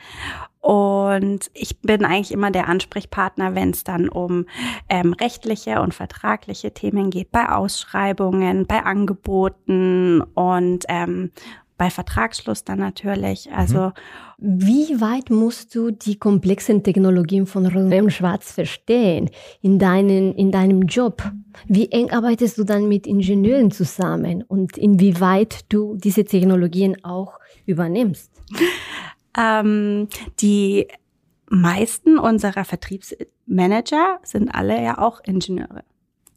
Und 0.60 1.50
ich 1.54 1.80
bin 1.80 2.04
eigentlich 2.04 2.32
immer 2.32 2.50
der 2.50 2.68
Ansprechpartner, 2.68 3.54
wenn 3.54 3.70
es 3.70 3.82
dann 3.82 4.08
um 4.10 4.46
ähm, 4.90 5.14
rechtliche 5.14 5.80
und 5.80 5.94
vertragliche 5.94 6.72
Themen 6.72 7.10
geht, 7.10 7.30
bei 7.32 7.48
Ausschreibungen, 7.48 8.66
bei 8.66 8.84
Angeboten 8.84 10.20
und 10.34 10.84
ähm, 10.88 11.30
bei 11.80 11.88
Vertragsschluss 11.88 12.62
dann 12.62 12.80
natürlich. 12.80 13.50
Also 13.52 13.92
mhm. 14.36 14.60
wie 14.60 15.00
weit 15.00 15.30
musst 15.30 15.74
du 15.74 15.90
die 15.90 16.18
komplexen 16.18 16.82
Technologien 16.82 17.46
von 17.46 17.64
Rem 17.64 18.10
Schwarz 18.10 18.52
verstehen 18.52 19.30
in 19.62 19.78
deinen 19.78 20.34
in 20.34 20.50
deinem 20.50 20.82
Job? 20.82 21.22
Wie 21.66 21.90
eng 21.90 22.10
arbeitest 22.10 22.58
du 22.58 22.64
dann 22.64 22.86
mit 22.86 23.06
Ingenieuren 23.06 23.70
zusammen 23.70 24.42
und 24.42 24.76
inwieweit 24.76 25.72
du 25.72 25.96
diese 25.96 26.26
Technologien 26.26 27.02
auch 27.02 27.38
übernimmst? 27.64 28.30
Ähm, 29.36 30.08
die 30.40 30.88
meisten 31.48 32.18
unserer 32.18 32.64
Vertriebsmanager 32.64 34.20
sind 34.22 34.48
alle 34.48 34.82
ja 34.82 34.98
auch 34.98 35.20
Ingenieure. 35.24 35.84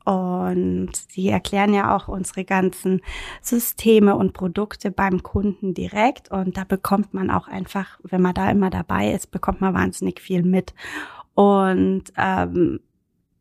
Und 0.05 0.91
sie 1.09 1.29
erklären 1.29 1.73
ja 1.73 1.95
auch 1.95 2.09
unsere 2.09 2.43
ganzen 2.43 3.01
Systeme 3.41 4.17
und 4.17 4.33
Produkte 4.33 4.91
beim 4.91 5.23
Kunden 5.23 5.73
direkt. 5.73 6.29
Und 6.29 6.57
da 6.57 6.65
bekommt 6.65 7.13
man 7.13 7.29
auch 7.29 7.47
einfach, 7.47 7.99
wenn 8.03 8.21
man 8.21 8.33
da 8.33 8.51
immer 8.51 8.69
dabei 8.69 9.13
ist, 9.13 9.31
bekommt 9.31 9.61
man 9.61 9.73
wahnsinnig 9.73 10.19
viel 10.19 10.43
mit. 10.43 10.73
Und 11.35 12.03
ähm, 12.17 12.81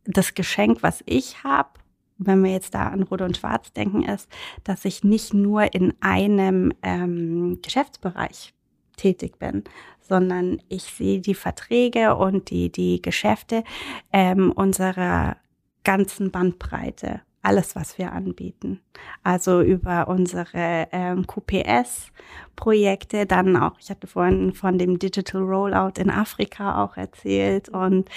das 0.05 0.35
Geschenk, 0.35 0.83
was 0.83 1.03
ich 1.07 1.43
habe, 1.43 1.71
wenn 2.19 2.45
wir 2.45 2.53
jetzt 2.53 2.75
da 2.75 2.89
an 2.89 3.03
Rot 3.03 3.23
und 3.23 3.37
Schwarz 3.37 3.73
denken, 3.73 4.05
ist, 4.05 4.29
dass 4.63 4.85
ich 4.85 5.03
nicht 5.03 5.35
nur 5.35 5.75
in 5.75 5.95
einem 6.01 6.73
ähm, 6.83 7.59
Geschäftsbereich 7.63 8.55
tätig 9.03 9.39
bin, 9.39 9.65
sondern 10.01 10.63
ich 10.69 10.85
sehe 10.85 11.21
die 11.21 11.35
Verträge 11.35 12.15
und 12.15 12.51
die, 12.51 12.71
die 12.71 13.03
Geschäfte 13.03 13.65
ähm, 14.13 14.53
unserer 14.53 15.37
ganzen 15.85 16.31
Bandbreite. 16.31 17.21
Alles, 17.45 17.75
was 17.75 17.99
wir 17.99 18.13
anbieten. 18.13 18.81
Also 19.25 19.63
über 19.63 20.07
unsere 20.07 20.87
ähm, 20.93 21.27
QPS-Projekte, 21.27 23.27
dann 23.27 23.57
auch, 23.57 23.73
ich 23.81 23.91
hatte 23.91 24.07
vorhin 24.07 24.53
von 24.53 24.79
dem 24.79 25.01
Digital 25.01 25.43
Rollout 25.43 26.01
in 26.01 26.09
Afrika 26.09 26.85
auch 26.85 26.97
erzählt 26.97 27.69
und 27.69 28.09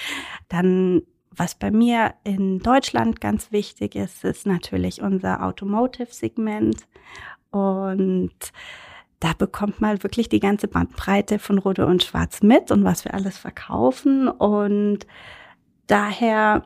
dann 0.48 1.02
was 1.38 1.54
bei 1.54 1.70
mir 1.70 2.14
in 2.24 2.60
Deutschland 2.60 3.20
ganz 3.20 3.52
wichtig 3.52 3.94
ist, 3.94 4.24
ist 4.24 4.46
natürlich 4.46 5.02
unser 5.02 5.44
Automotive-Segment. 5.44 6.86
Und 7.50 8.32
da 9.20 9.32
bekommt 9.32 9.80
man 9.80 10.02
wirklich 10.02 10.28
die 10.28 10.40
ganze 10.40 10.68
Bandbreite 10.68 11.38
von 11.38 11.58
Rode 11.58 11.86
und 11.86 12.02
Schwarz 12.02 12.42
mit 12.42 12.70
und 12.70 12.84
was 12.84 13.04
wir 13.04 13.14
alles 13.14 13.38
verkaufen. 13.38 14.28
Und 14.28 15.06
daher 15.86 16.64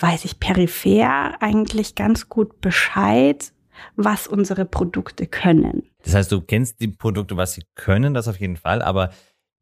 weiß 0.00 0.24
ich 0.24 0.40
peripher 0.40 1.34
eigentlich 1.40 1.94
ganz 1.94 2.28
gut 2.28 2.60
Bescheid, 2.60 3.52
was 3.96 4.26
unsere 4.26 4.64
Produkte 4.64 5.26
können. 5.26 5.82
Das 6.04 6.14
heißt, 6.14 6.32
du 6.32 6.40
kennst 6.40 6.80
die 6.80 6.88
Produkte, 6.88 7.36
was 7.36 7.54
sie 7.54 7.64
können, 7.74 8.14
das 8.14 8.28
auf 8.28 8.40
jeden 8.40 8.56
Fall, 8.56 8.82
aber 8.82 9.10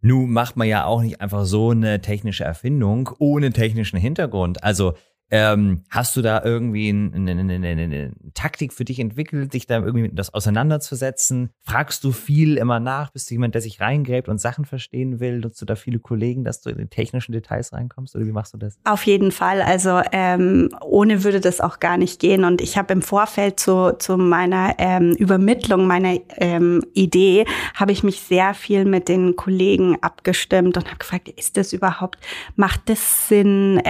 nun 0.00 0.31
macht 0.33 0.57
man 0.57 0.69
ja 0.69 0.85
auch 0.85 1.00
nicht 1.00 1.21
einfach 1.21 1.45
so 1.45 1.71
eine 1.71 2.00
technische 2.00 2.45
Erfindung 2.45 3.11
ohne 3.19 3.52
technischen 3.52 3.99
Hintergrund. 3.99 4.62
Also 4.62 4.95
ähm, 5.32 5.82
hast 5.88 6.14
du 6.14 6.20
da 6.20 6.44
irgendwie 6.44 6.90
eine, 6.90 7.30
eine, 7.30 7.54
eine, 7.54 7.68
eine 7.68 8.12
Taktik 8.34 8.74
für 8.74 8.84
dich 8.84 9.00
entwickelt, 9.00 9.54
dich 9.54 9.66
da 9.66 9.76
irgendwie 9.76 10.02
mit 10.02 10.18
das 10.18 10.34
auseinanderzusetzen? 10.34 11.48
Fragst 11.62 12.04
du 12.04 12.12
viel 12.12 12.58
immer 12.58 12.80
nach? 12.80 13.10
Bist 13.12 13.30
du 13.30 13.34
jemand, 13.34 13.54
der 13.54 13.62
sich 13.62 13.80
reingräbt 13.80 14.28
und 14.28 14.42
Sachen 14.42 14.66
verstehen 14.66 15.20
will? 15.20 15.38
Nutzt 15.38 15.62
du 15.62 15.64
da 15.64 15.74
viele 15.74 16.00
Kollegen, 16.00 16.44
dass 16.44 16.60
du 16.60 16.68
in 16.68 16.76
die 16.76 16.86
technischen 16.86 17.32
Details 17.32 17.72
reinkommst? 17.72 18.14
Oder 18.14 18.26
wie 18.26 18.32
machst 18.32 18.52
du 18.52 18.58
das? 18.58 18.78
Auf 18.84 19.06
jeden 19.06 19.32
Fall. 19.32 19.62
Also 19.62 20.02
ähm, 20.12 20.68
ohne 20.82 21.24
würde 21.24 21.40
das 21.40 21.62
auch 21.62 21.80
gar 21.80 21.96
nicht 21.96 22.20
gehen. 22.20 22.44
Und 22.44 22.60
ich 22.60 22.76
habe 22.76 22.92
im 22.92 23.00
Vorfeld 23.00 23.58
zu, 23.58 23.96
zu 23.98 24.18
meiner 24.18 24.74
ähm, 24.76 25.12
Übermittlung 25.12 25.86
meiner 25.86 26.18
ähm, 26.36 26.84
Idee, 26.92 27.46
habe 27.74 27.92
ich 27.92 28.02
mich 28.02 28.20
sehr 28.20 28.52
viel 28.52 28.84
mit 28.84 29.08
den 29.08 29.34
Kollegen 29.36 29.96
abgestimmt 30.02 30.76
und 30.76 30.84
habe 30.84 30.98
gefragt, 30.98 31.30
ist 31.30 31.56
das 31.56 31.72
überhaupt, 31.72 32.18
macht 32.54 32.90
das 32.90 33.28
Sinn? 33.28 33.80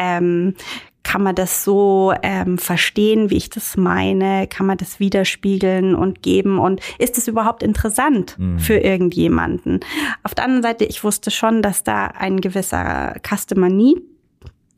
Kann 1.02 1.22
man 1.22 1.34
das 1.34 1.64
so 1.64 2.14
ähm, 2.22 2.58
verstehen, 2.58 3.30
wie 3.30 3.36
ich 3.36 3.50
das 3.50 3.76
meine? 3.76 4.46
Kann 4.46 4.66
man 4.66 4.78
das 4.78 5.00
widerspiegeln 5.00 5.94
und 5.94 6.22
geben? 6.22 6.58
Und 6.58 6.80
ist 6.98 7.18
es 7.18 7.28
überhaupt 7.28 7.62
interessant 7.62 8.36
mhm. 8.38 8.58
für 8.58 8.76
irgendjemanden? 8.76 9.80
Auf 10.22 10.34
der 10.34 10.44
anderen 10.44 10.62
Seite, 10.62 10.84
ich 10.84 11.02
wusste 11.04 11.30
schon, 11.30 11.62
dass 11.62 11.84
da 11.84 12.06
ein 12.06 12.40
gewisser 12.40 13.16
Customer 13.26 13.68
Need 13.68 14.02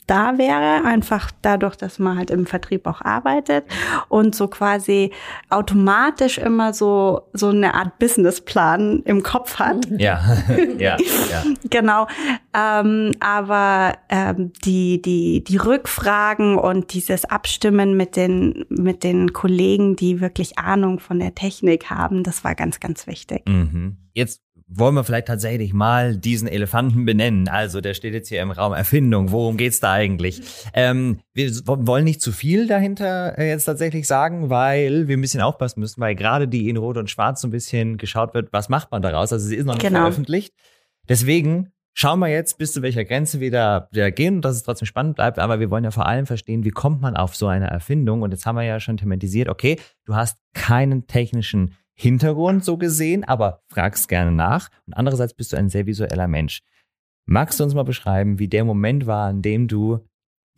da 0.07 0.37
wäre, 0.39 0.85
einfach 0.85 1.31
dadurch, 1.43 1.77
dass 1.77 1.99
man 1.99 2.19
halt 2.19 2.31
im 2.31 2.47
Vertrieb 2.47 2.87
auch 2.87 3.01
arbeitet 3.01 3.65
und 4.09 4.35
so 4.35 4.49
quasi 4.49 5.13
automatisch 5.49 6.39
immer 6.39 6.75
so 6.75 7.23
so 7.33 7.49
eine 7.49 7.75
Art 7.75 7.99
Businessplan 7.99 9.03
im 9.05 9.23
Kopf 9.23 9.59
hat. 9.59 9.87
Ja, 10.05 10.21
ja, 10.79 10.97
ja. 10.99 11.45
Genau. 11.71 12.07
Ähm, 12.53 13.13
aber 13.21 13.95
ähm, 14.11 14.53
die 14.65 15.01
die 15.01 15.43
die 15.45 15.57
Rückfragen 15.57 16.59
und 16.59 16.93
dieses 16.93 17.25
Abstimmen 17.25 17.97
mit 17.97 18.17
den 18.17 18.67
mit 18.69 19.05
den 19.05 19.33
Kollegen, 19.33 19.97
die 19.97 20.21
wirklich 20.21 20.59
Ahnung 20.59 20.99
von 20.99 21.21
der 21.21 21.35
Technik 21.35 21.91
haben, 21.91 22.23
das 22.23 22.45
war 22.45 22.55
ganz 22.55 22.81
ganz 22.81 23.07
wichtig. 23.07 23.49
Mhm. 23.49 23.97
Jetzt 24.15 24.44
wollen 24.66 24.94
wir 24.94 25.04
vielleicht 25.04 25.28
tatsächlich 25.28 25.73
mal 25.73 26.16
diesen 26.16 26.49
Elefanten 26.49 27.04
benennen. 27.04 27.49
Also, 27.49 27.80
der 27.80 27.94
steht 27.94 28.14
jetzt 28.14 28.28
hier 28.28 28.40
im 28.40 28.50
Raum 28.50 28.73
Erfindung. 28.73 29.30
Worum 29.30 29.56
geht's 29.56 29.80
da 29.80 29.92
eigentlich? 29.92 30.42
Ähm, 30.73 31.21
wir 31.35 31.50
wollen 31.66 32.04
nicht 32.04 32.23
zu 32.23 32.33
viel 32.33 32.66
dahinter 32.66 33.38
äh, 33.38 33.49
jetzt 33.49 33.64
tatsächlich 33.64 34.06
sagen, 34.06 34.50
weil 34.50 35.06
wir 35.09 35.16
ein 35.16 35.21
bisschen 35.21 35.42
aufpassen 35.42 35.80
müssen, 35.80 36.00
weil 36.00 36.14
gerade 36.14 36.49
die 36.49 36.68
in 36.68 36.76
Rot 36.76 36.97
und 36.97 37.11
Schwarz 37.11 37.40
so 37.40 37.49
ein 37.49 37.50
bisschen 37.50 37.99
geschaut 37.99 38.35
wird, 38.35 38.52
was 38.52 38.68
macht 38.68 38.90
man 38.90 39.02
daraus? 39.02 39.33
Also, 39.33 39.47
sie 39.47 39.56
ist 39.56 39.66
noch 39.66 39.75
nicht 39.75 39.87
genau. 39.87 40.00
veröffentlicht. 40.00 40.54
Deswegen 41.09 41.71
schauen 41.92 42.18
wir 42.18 42.28
jetzt, 42.28 42.59
bis 42.59 42.73
zu 42.73 42.83
welcher 42.83 43.04
Grenze 43.04 43.40
wir 43.40 43.50
da, 43.50 43.88
da 43.92 44.11
gehen 44.11 44.40
dass 44.40 44.56
es 44.56 44.62
trotzdem 44.62 44.87
spannend 44.87 45.16
bleibt. 45.16 45.38
Aber 45.38 45.61
wir 45.61 45.71
wollen 45.71 45.85
ja 45.85 45.90
vor 45.90 46.06
allem 46.06 46.26
verstehen, 46.26 46.64
wie 46.64 46.71
kommt 46.71 47.00
man 47.00 47.16
auf 47.16 47.37
so 47.37 47.47
eine 47.47 47.68
Erfindung? 47.68 48.23
Und 48.23 48.33
jetzt 48.33 48.47
haben 48.47 48.56
wir 48.56 48.64
ja 48.64 48.80
schon 48.80 48.97
thematisiert, 48.97 49.49
okay, 49.49 49.78
du 50.04 50.14
hast 50.14 50.38
keinen 50.52 51.06
technischen 51.06 51.76
Hintergrund 51.95 52.65
so 52.65 52.77
gesehen, 52.77 53.25
aber 53.25 53.63
fragst 53.69 54.09
gerne 54.09 54.33
nach. 54.33 54.69
Und 54.87 54.95
andererseits 54.95 55.35
bist 55.35 55.53
du 55.53 55.57
ein 55.57 55.69
sehr 55.69 55.87
visueller 55.87 56.29
Mensch. 56.29 56.61
Magst 57.27 57.59
du 57.59 57.65
uns 57.65 57.75
mal 57.75 57.85
beschreiben, 57.85 58.39
wie 58.39 58.49
der 58.49 58.65
Moment 58.65 59.07
war, 59.07 59.31
in 59.31 59.43
dem 59.43 59.69
du 59.69 60.01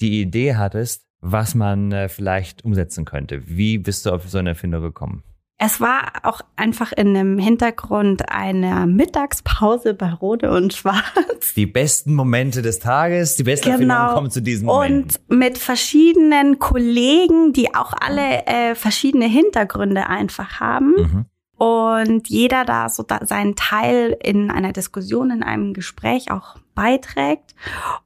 die 0.01 0.21
Idee 0.21 0.57
hattest, 0.57 1.07
was 1.21 1.55
man 1.55 1.93
äh, 1.93 2.09
vielleicht 2.09 2.65
umsetzen 2.65 3.05
könnte? 3.05 3.49
Wie 3.49 3.79
bist 3.79 4.07
du 4.07 4.11
auf 4.11 4.29
so 4.29 4.39
eine 4.39 4.51
Erfindung 4.51 4.83
gekommen? 4.83 5.23
Es 5.59 5.81
war 5.81 6.13
auch 6.25 6.43
einfach 6.57 6.93
in 6.93 7.17
einem 7.17 7.39
Hintergrund 7.39 8.31
einer 8.31 8.87
Mittagspause 8.87 9.95
bei 9.95 10.13
Rode 10.13 10.51
und 10.51 10.75
Schwarz. 10.75 11.55
Die 11.57 11.65
besten 11.65 12.15
Momente 12.15 12.61
des 12.61 12.79
Tages, 12.79 13.37
die 13.37 13.45
besten 13.45 13.65
genau. 13.65 13.95
Erfindungen 13.95 14.15
kommen 14.15 14.31
zu 14.31 14.43
diesem 14.43 14.67
Moment. 14.67 15.19
Und 15.29 15.39
mit 15.39 15.57
verschiedenen 15.57 16.59
Kollegen, 16.59 17.55
die 17.55 17.75
auch 17.75 17.95
alle 17.99 18.47
äh, 18.47 18.75
verschiedene 18.75 19.27
Hintergründe 19.27 20.09
einfach 20.09 20.61
haben. 20.61 20.95
Mhm 20.97 21.27
und 21.59 22.29
jeder 22.29 22.65
da 22.65 22.89
so 22.89 23.03
da 23.03 23.25
seinen 23.25 23.57
Teil 23.57 24.17
in 24.23 24.51
einer 24.51 24.73
Diskussion, 24.73 25.31
in 25.31 25.43
einem 25.43 25.73
Gespräch 25.73 26.31
auch 26.31 26.57
beiträgt. 26.75 27.55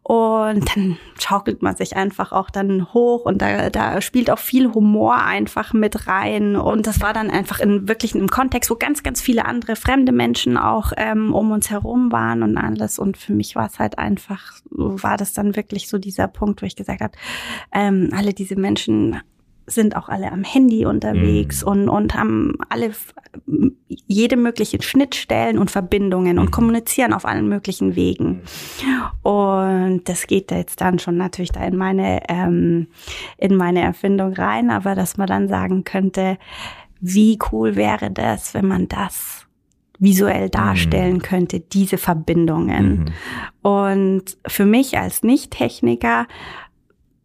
Und 0.05 0.75
dann 0.75 0.97
schaukelt 1.19 1.61
man 1.61 1.77
sich 1.77 1.97
einfach 1.97 2.33
auch 2.33 2.49
dann 2.49 2.95
hoch 2.95 3.25
und 3.25 3.43
da, 3.43 3.69
da 3.69 4.01
spielt 4.01 4.31
auch 4.31 4.39
viel 4.39 4.73
Humor 4.73 5.17
einfach 5.17 5.73
mit 5.73 6.07
rein. 6.07 6.55
Und 6.57 6.87
das 6.87 7.01
war 7.01 7.13
dann 7.13 7.31
einfach 7.31 7.59
in 7.59 7.89
wirklich 7.89 8.15
einem 8.15 8.29
Kontext, 8.29 8.71
wo 8.71 8.77
ganz, 8.77 9.03
ganz 9.03 9.21
viele 9.21 9.45
andere 9.45 9.75
fremde 9.77 10.13
Menschen 10.13 10.57
auch 10.57 10.93
ähm, 10.97 11.35
um 11.35 11.51
uns 11.51 11.71
herum 11.71 12.13
waren 12.13 12.43
und 12.45 12.57
alles. 12.57 12.99
Und 12.99 13.19
für 13.19 13.33
mich 13.33 13.57
war 13.57 13.67
es 13.67 13.79
halt 13.79 13.99
einfach, 13.99 14.53
war 14.71 15.17
das 15.17 15.33
dann 15.33 15.57
wirklich 15.57 15.89
so 15.89 15.99
dieser 15.99 16.29
Punkt, 16.29 16.63
wo 16.63 16.67
ich 16.67 16.77
gesagt 16.77 17.01
habe, 17.01 17.13
ähm, 17.73 18.11
alle 18.15 18.33
diese 18.33 18.55
Menschen 18.57 19.21
sind 19.71 19.97
auch 19.97 20.09
alle 20.09 20.33
am 20.33 20.45
Handy 20.45 20.85
unterwegs 20.85 21.63
mhm. 21.63 21.69
und, 21.71 21.89
und 21.89 22.15
haben 22.15 22.57
alle 22.69 22.93
jede 23.87 24.37
mögliche 24.37 24.83
Schnittstellen 24.83 25.59
und 25.59 25.71
Verbindungen 25.71 26.39
und 26.39 26.47
mhm. 26.47 26.51
kommunizieren 26.51 27.13
auf 27.13 27.25
allen 27.25 27.49
möglichen 27.49 27.97
Wegen. 27.97 28.43
Und 29.23 30.09
das 30.09 30.27
geht 30.27 30.51
jetzt 30.51 30.81
dann 30.81 30.99
schon 30.99 31.17
natürlich 31.17 31.53
da 31.53 31.65
in 31.65 31.77
meine, 31.77 32.23
ähm, 32.29 32.89
in 33.39 33.57
meine 33.57 33.83
Erfindung 33.83 34.33
rein, 34.33 34.71
aber 34.71 34.95
dass 34.95 35.17
man 35.17 35.27
dann 35.27 35.49
sagen 35.49 35.85
könnte, 35.85 36.39
wie 37.01 37.39
cool 37.51 37.77
wäre 37.77 38.11
das, 38.11 38.53
wenn 38.55 38.67
man 38.67 38.89
das 38.89 39.47
visuell 39.99 40.47
mhm. 40.47 40.51
darstellen 40.51 41.15
mhm. 41.15 41.23
könnte, 41.23 41.61
diese 41.61 41.99
Verbindungen. 41.99 43.05
Mhm. 43.63 43.71
Und 43.71 44.39
für 44.47 44.65
mich 44.65 44.99
als 44.99 45.23
Nicht-Techniker 45.23 46.27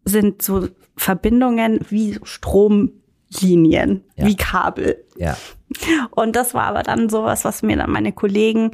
sind 0.06 0.40
so 0.40 0.68
Verbindungen 0.96 1.80
wie 1.90 2.18
Stromlinien, 2.22 4.04
ja. 4.16 4.26
wie 4.26 4.36
Kabel. 4.36 5.04
Ja. 5.16 5.36
Und 6.10 6.36
das 6.36 6.54
war 6.54 6.64
aber 6.64 6.82
dann 6.82 7.08
sowas, 7.08 7.44
was 7.44 7.62
mir 7.62 7.76
dann 7.76 7.90
meine 7.90 8.12
Kollegen, 8.12 8.70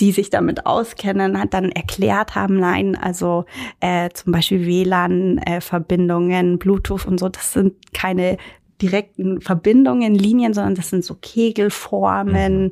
die 0.00 0.12
sich 0.12 0.30
damit 0.30 0.64
auskennen, 0.66 1.38
hat 1.38 1.52
dann 1.52 1.70
erklärt 1.72 2.36
haben, 2.36 2.58
nein, 2.58 2.96
also 2.96 3.44
äh, 3.80 4.08
zum 4.10 4.32
Beispiel 4.32 4.64
WLAN-Verbindungen, 4.64 6.54
äh, 6.54 6.56
Bluetooth 6.56 7.06
und 7.06 7.18
so, 7.18 7.28
das 7.28 7.52
sind 7.52 7.74
keine 7.92 8.38
direkten 8.80 9.40
Verbindungen, 9.40 10.14
Linien, 10.14 10.54
sondern 10.54 10.76
das 10.76 10.90
sind 10.90 11.04
so 11.04 11.16
Kegelformen 11.20 12.66
mhm. 12.66 12.70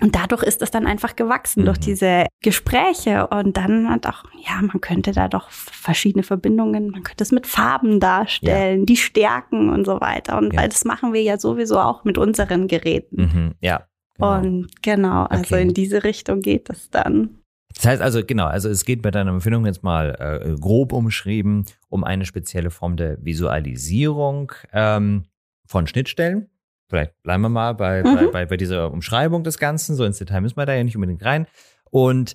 Und 0.00 0.16
dadurch 0.16 0.42
ist 0.42 0.60
das 0.60 0.70
dann 0.70 0.86
einfach 0.86 1.14
gewachsen 1.14 1.62
mhm. 1.62 1.66
durch 1.66 1.78
diese 1.78 2.26
Gespräche. 2.42 3.28
Und 3.28 3.56
dann 3.56 3.88
hat 3.88 4.06
auch, 4.06 4.24
ja, 4.44 4.60
man 4.60 4.80
könnte 4.80 5.12
da 5.12 5.28
doch 5.28 5.50
verschiedene 5.50 6.24
Verbindungen, 6.24 6.90
man 6.90 7.04
könnte 7.04 7.22
es 7.22 7.30
mit 7.30 7.46
Farben 7.46 8.00
darstellen, 8.00 8.80
ja. 8.80 8.84
die 8.86 8.96
Stärken 8.96 9.70
und 9.70 9.84
so 9.84 10.00
weiter. 10.00 10.38
Und 10.38 10.52
ja. 10.52 10.60
weil 10.60 10.68
das 10.68 10.84
machen 10.84 11.12
wir 11.12 11.22
ja 11.22 11.38
sowieso 11.38 11.78
auch 11.78 12.04
mit 12.04 12.18
unseren 12.18 12.66
Geräten. 12.66 13.22
Mhm. 13.22 13.54
Ja. 13.60 13.86
Genau. 14.16 14.38
Und 14.38 14.82
genau, 14.82 15.24
also 15.24 15.54
okay. 15.54 15.62
in 15.62 15.74
diese 15.74 16.04
Richtung 16.04 16.40
geht 16.40 16.70
es 16.70 16.90
dann. 16.90 17.38
Das 17.74 17.86
heißt 17.86 18.02
also, 18.02 18.24
genau, 18.24 18.46
also 18.46 18.68
es 18.68 18.84
geht 18.84 19.02
bei 19.02 19.10
deiner 19.10 19.32
Empfindung 19.32 19.66
jetzt 19.66 19.82
mal 19.82 20.14
äh, 20.18 20.54
grob 20.60 20.92
umschrieben 20.92 21.66
um 21.88 22.04
eine 22.04 22.24
spezielle 22.24 22.70
Form 22.70 22.96
der 22.96 23.24
Visualisierung 23.24 24.52
ähm, 24.72 25.24
von 25.66 25.86
Schnittstellen. 25.86 26.48
Vielleicht 26.88 27.20
bleiben 27.22 27.42
wir 27.42 27.48
mal 27.48 27.72
bei, 27.74 28.02
mhm. 28.02 28.14
bei, 28.14 28.26
bei, 28.26 28.46
bei 28.46 28.56
dieser 28.56 28.92
Umschreibung 28.92 29.44
des 29.44 29.58
Ganzen. 29.58 29.96
So 29.96 30.04
ins 30.04 30.18
Detail 30.18 30.40
müssen 30.40 30.56
wir 30.56 30.66
da 30.66 30.74
ja 30.74 30.84
nicht 30.84 30.96
unbedingt 30.96 31.24
rein. 31.24 31.46
Und 31.90 32.34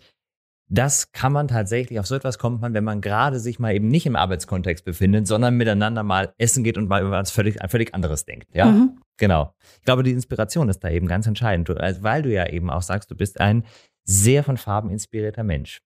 das 0.71 1.11
kann 1.11 1.33
man 1.33 1.47
tatsächlich, 1.47 1.99
auf 1.99 2.05
so 2.05 2.15
etwas 2.15 2.37
kommt 2.37 2.61
man, 2.61 2.75
wenn 2.75 2.83
man 2.83 3.01
gerade 3.01 3.39
sich 3.39 3.57
mal 3.59 3.73
eben 3.73 3.87
nicht 3.87 4.05
im 4.05 4.15
Arbeitskontext 4.15 4.85
befindet, 4.85 5.27
sondern 5.27 5.57
miteinander 5.57 6.03
mal 6.03 6.33
essen 6.37 6.63
geht 6.63 6.77
und 6.77 6.87
mal 6.87 7.01
über 7.01 7.11
was 7.11 7.31
völlig, 7.31 7.61
ein 7.61 7.69
völlig 7.69 7.95
anderes 7.95 8.25
denkt. 8.25 8.53
Ja, 8.53 8.65
mhm. 8.65 8.99
genau. 9.17 9.53
Ich 9.79 9.85
glaube, 9.85 10.03
die 10.03 10.11
Inspiration 10.11 10.69
ist 10.69 10.83
da 10.83 10.89
eben 10.89 11.07
ganz 11.07 11.25
entscheidend, 11.25 11.69
weil 11.69 12.21
du 12.21 12.31
ja 12.31 12.47
eben 12.47 12.69
auch 12.69 12.83
sagst, 12.83 13.09
du 13.09 13.15
bist 13.15 13.41
ein 13.41 13.63
sehr 14.03 14.43
von 14.43 14.57
Farben 14.57 14.91
inspirierter 14.91 15.43
Mensch. 15.43 15.81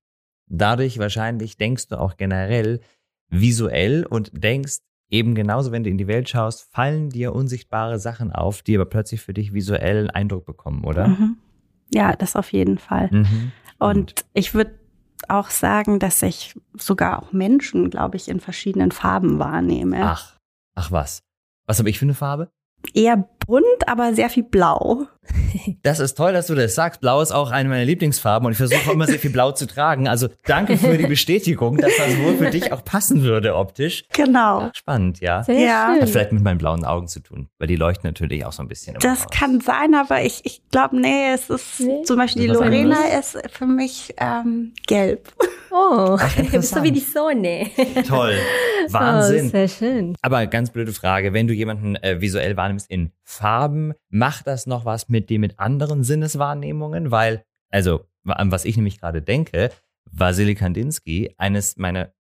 Dadurch 0.48 1.00
wahrscheinlich 1.00 1.58
denkst 1.58 1.88
du 1.88 2.00
auch 2.00 2.18
generell 2.18 2.82
visuell 3.30 4.06
und 4.06 4.32
denkst 4.34 4.80
eben 5.14 5.36
genauso, 5.36 5.72
wenn 5.72 5.84
du 5.84 5.90
in 5.90 5.98
die 5.98 6.08
Welt 6.08 6.28
schaust, 6.28 6.68
fallen 6.74 7.10
dir 7.10 7.34
unsichtbare 7.34 8.00
Sachen 8.00 8.32
auf, 8.32 8.64
die 8.64 8.76
aber 8.76 8.86
plötzlich 8.86 9.22
für 9.22 9.34
dich 9.34 9.54
visuell 9.54 10.00
einen 10.00 10.10
Eindruck 10.10 10.46
bekommen, 10.46 10.84
oder? 10.84 11.08
Mhm. 11.08 11.38
Ja, 11.94 12.16
das 12.16 12.36
auf 12.36 12.52
jeden 12.52 12.80
Fall. 12.80 13.10
Mhm. 13.12 13.52
Und 13.78 14.26
ich 14.34 14.54
würde 14.56 14.80
auch 15.30 15.52
sagen, 15.52 16.00
dass 16.00 16.22
ich 16.22 16.60
sogar 16.74 17.22
auch 17.22 17.32
Menschen, 17.32 17.92
glaube 17.92 18.18
ich, 18.18 18.28
in 18.28 18.40
verschiedenen 18.40 18.92
Farben 18.92 19.40
wahrnehme. 19.40 20.00
Ach, 20.02 20.38
ach 20.76 20.92
was. 20.92 21.22
Was 21.68 21.80
habe 21.80 21.90
ich 21.90 22.00
für 22.00 22.06
eine 22.06 22.16
Farbe? 22.16 22.50
Eher 22.94 23.30
bunt, 23.46 23.88
aber 23.88 24.14
sehr 24.14 24.30
viel 24.30 24.44
blau. 24.44 25.08
Das 25.82 26.00
ist 26.00 26.16
toll, 26.16 26.34
dass 26.34 26.48
du 26.48 26.56
das 26.56 26.76
sagst. 26.76 27.02
Blau 27.02 27.22
ist 27.22 27.32
auch 27.32 27.52
eine 27.52 27.70
meiner 27.70 27.86
Lieblingsfarben 27.86 28.46
und 28.46 28.52
ich 28.54 28.58
versuche 28.58 28.92
immer 28.92 29.06
sehr 29.06 29.20
viel 29.20 29.32
Blau 29.32 29.52
zu 29.52 29.68
tragen. 29.68 30.08
Also 30.08 30.28
danke 30.46 30.78
für 30.78 30.98
die 30.98 31.08
Bestätigung, 31.08 31.78
dass 31.78 31.92
das 31.98 32.18
wohl 32.20 32.36
für 32.36 32.50
dich 32.50 32.72
auch 32.72 32.84
passen 32.84 33.24
würde 33.24 33.56
optisch. 33.56 34.06
Genau. 34.14 34.70
Spannend, 34.74 35.20
ja. 35.20 35.44
Sehr 35.44 35.60
ja. 35.60 35.96
Hat 36.00 36.10
vielleicht 36.10 36.32
mit 36.32 36.44
meinen 36.44 36.58
blauen 36.58 36.86
Augen 36.86 37.08
zu 37.08 37.20
tun, 37.20 37.50
weil 37.60 37.68
die 37.68 37.76
leuchten 37.76 38.08
natürlich 38.08 38.46
auch 38.46 38.52
so 38.52 38.62
ein 38.64 38.68
bisschen. 38.68 38.98
Das 39.00 39.28
kann 39.30 39.62
sein, 39.62 39.96
aber 39.96 40.24
ich, 40.24 40.42
ich 40.44 40.62
glaube, 40.72 41.00
nee, 41.00 41.34
es 41.34 41.50
ist 41.50 41.80
nee. 41.80 42.04
zum 42.04 42.18
Beispiel 42.18 42.44
die 42.44 42.48
Lorena 42.50 42.98
ist 43.20 43.38
für 43.52 43.66
mich 43.66 44.14
ähm, 44.18 44.74
gelb. 44.88 45.34
Oh, 45.72 46.18
so 46.62 46.84
wie 46.84 46.92
die 46.92 47.00
Sonne. 47.00 47.70
Toll. 48.08 48.38
Wahnsinn. 48.90 49.48
Oh, 49.48 49.50
sehr 49.50 49.68
schön. 49.68 50.16
Aber 50.22 50.46
ganz 50.48 50.72
blöde 50.72 50.94
Frage, 50.94 51.34
wenn 51.34 51.48
du 51.48 51.54
jemanden 51.54 51.96
äh, 51.96 52.22
visuell 52.22 52.58
wahrnimmst 52.58 52.90
in 52.90 53.12
Farben, 53.24 53.94
macht 54.10 54.48
das 54.48 54.68
noch 54.68 54.86
was 54.86 55.10
mit 55.14 55.30
dir 55.30 55.40
mit 55.40 55.60
anderen 55.60 56.04
Sinneswahrnehmungen? 56.04 57.12
Weil, 57.12 57.46
also, 57.70 58.06
an 58.26 58.52
was 58.52 58.66
ich 58.66 58.76
nämlich 58.76 59.00
gerade 59.00 59.22
denke, 59.22 59.70
Vasily 60.12 60.56
Kandinsky, 60.56 61.34
eines 61.38 61.78
meiner 61.78 62.12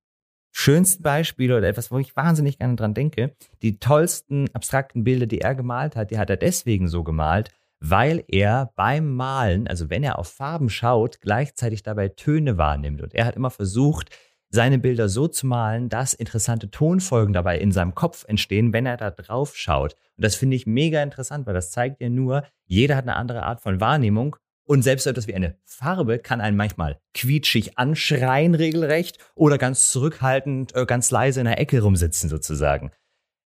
schönsten 0.52 1.04
Beispiele 1.04 1.58
oder 1.58 1.68
etwas, 1.68 1.92
wo 1.92 1.98
ich 1.98 2.16
wahnsinnig 2.16 2.60
gerne 2.60 2.76
dran 2.76 2.94
denke, 2.94 3.36
die 3.62 3.80
tollsten 3.80 4.48
abstrakten 4.54 5.04
Bilder, 5.04 5.26
die 5.26 5.42
er 5.42 5.56
gemalt 5.56 5.96
hat, 5.96 6.12
die 6.12 6.18
hat 6.18 6.30
er 6.30 6.38
deswegen 6.38 6.88
so 6.88 7.04
gemalt, 7.04 7.50
weil 7.80 8.24
er 8.28 8.72
beim 8.76 9.14
Malen, 9.14 9.68
also 9.68 9.90
wenn 9.90 10.04
er 10.04 10.20
auf 10.20 10.30
Farben 10.30 10.70
schaut, 10.70 11.20
gleichzeitig 11.20 11.84
dabei 11.84 12.08
Töne 12.08 12.58
wahrnimmt. 12.58 13.02
Und 13.02 13.14
er 13.14 13.26
hat 13.26 13.36
immer 13.36 13.50
versucht, 13.50 14.10
seine 14.54 14.78
Bilder 14.78 15.10
so 15.10 15.28
zu 15.28 15.48
malen, 15.48 15.90
dass 15.90 16.14
interessante 16.14 16.70
Tonfolgen 16.70 17.34
dabei 17.34 17.58
in 17.58 17.72
seinem 17.72 17.96
Kopf 17.96 18.24
entstehen, 18.28 18.72
wenn 18.72 18.86
er 18.86 18.98
da 18.98 19.10
drauf 19.10 19.58
schaut. 19.58 19.96
Und 20.16 20.24
das 20.24 20.36
finde 20.36 20.56
ich 20.56 20.68
mega 20.68 21.02
interessant, 21.02 21.48
weil 21.48 21.56
das 21.56 21.72
zeigt 21.72 22.00
ja 22.00 22.10
nur, 22.10 22.44
jeder 22.66 22.96
hat 22.96 23.06
eine 23.06 23.16
andere 23.16 23.44
Art 23.44 23.62
von 23.62 23.82
Wahrnehmung. 23.82 24.36
Und 24.66 24.84
selbst 24.84 25.08
etwas 25.08 25.28
wie 25.28 25.34
eine 25.34 25.58
Farbe 25.66 26.20
kann 26.20 26.40
einen 26.40 26.56
manchmal 26.56 27.00
quietschig 27.16 27.80
anschreien, 27.80 28.54
regelrecht, 28.54 29.18
oder 29.34 29.58
ganz 29.58 29.90
zurückhaltend, 29.90 30.76
äh, 30.76 30.86
ganz 30.86 31.10
leise 31.10 31.40
in 31.40 31.48
der 31.48 31.60
Ecke 31.60 31.82
rumsitzen, 31.82 32.30
sozusagen. 32.30 32.92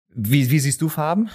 Wie, 0.09 0.49
wie 0.49 0.59
siehst 0.59 0.81
du 0.81 0.89
Farben? 0.89 1.29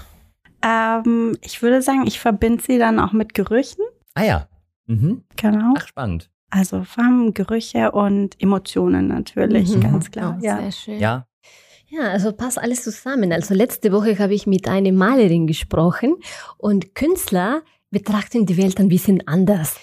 Ähm, 0.62 1.38
ich 1.42 1.62
würde 1.62 1.80
sagen, 1.80 2.06
ich 2.08 2.18
verbinde 2.18 2.62
sie 2.62 2.78
dann 2.78 2.98
auch 2.98 3.12
mit 3.12 3.34
Gerüchen. 3.34 3.84
Ah 4.14 4.24
ja. 4.24 4.48
Mhm. 4.86 5.22
Genau. 5.36 5.74
Ach, 5.78 5.86
spannend. 5.86 6.28
Also 6.50 6.82
Farben, 6.84 7.32
Gerüche 7.32 7.92
und 7.92 8.40
Emotionen 8.40 9.08
natürlich, 9.08 9.74
mhm. 9.74 9.80
ganz 9.80 10.10
klar. 10.10 10.36
Oh, 10.38 10.44
ja. 10.44 10.58
Sehr 10.58 10.72
schön. 10.72 10.98
Ja. 10.98 11.26
Ja, 11.88 12.02
also 12.10 12.32
passt 12.32 12.58
alles 12.58 12.84
zusammen. 12.84 13.32
Also 13.32 13.52
letzte 13.52 13.90
Woche 13.90 14.16
habe 14.18 14.32
ich 14.34 14.46
mit 14.46 14.68
einer 14.68 14.92
Malerin 14.92 15.48
gesprochen 15.48 16.16
und 16.56 16.94
Künstler 16.94 17.62
betrachten 17.90 18.46
die 18.46 18.56
Welt 18.56 18.78
ein 18.78 18.88
bisschen 18.88 19.26
anders. 19.26 19.76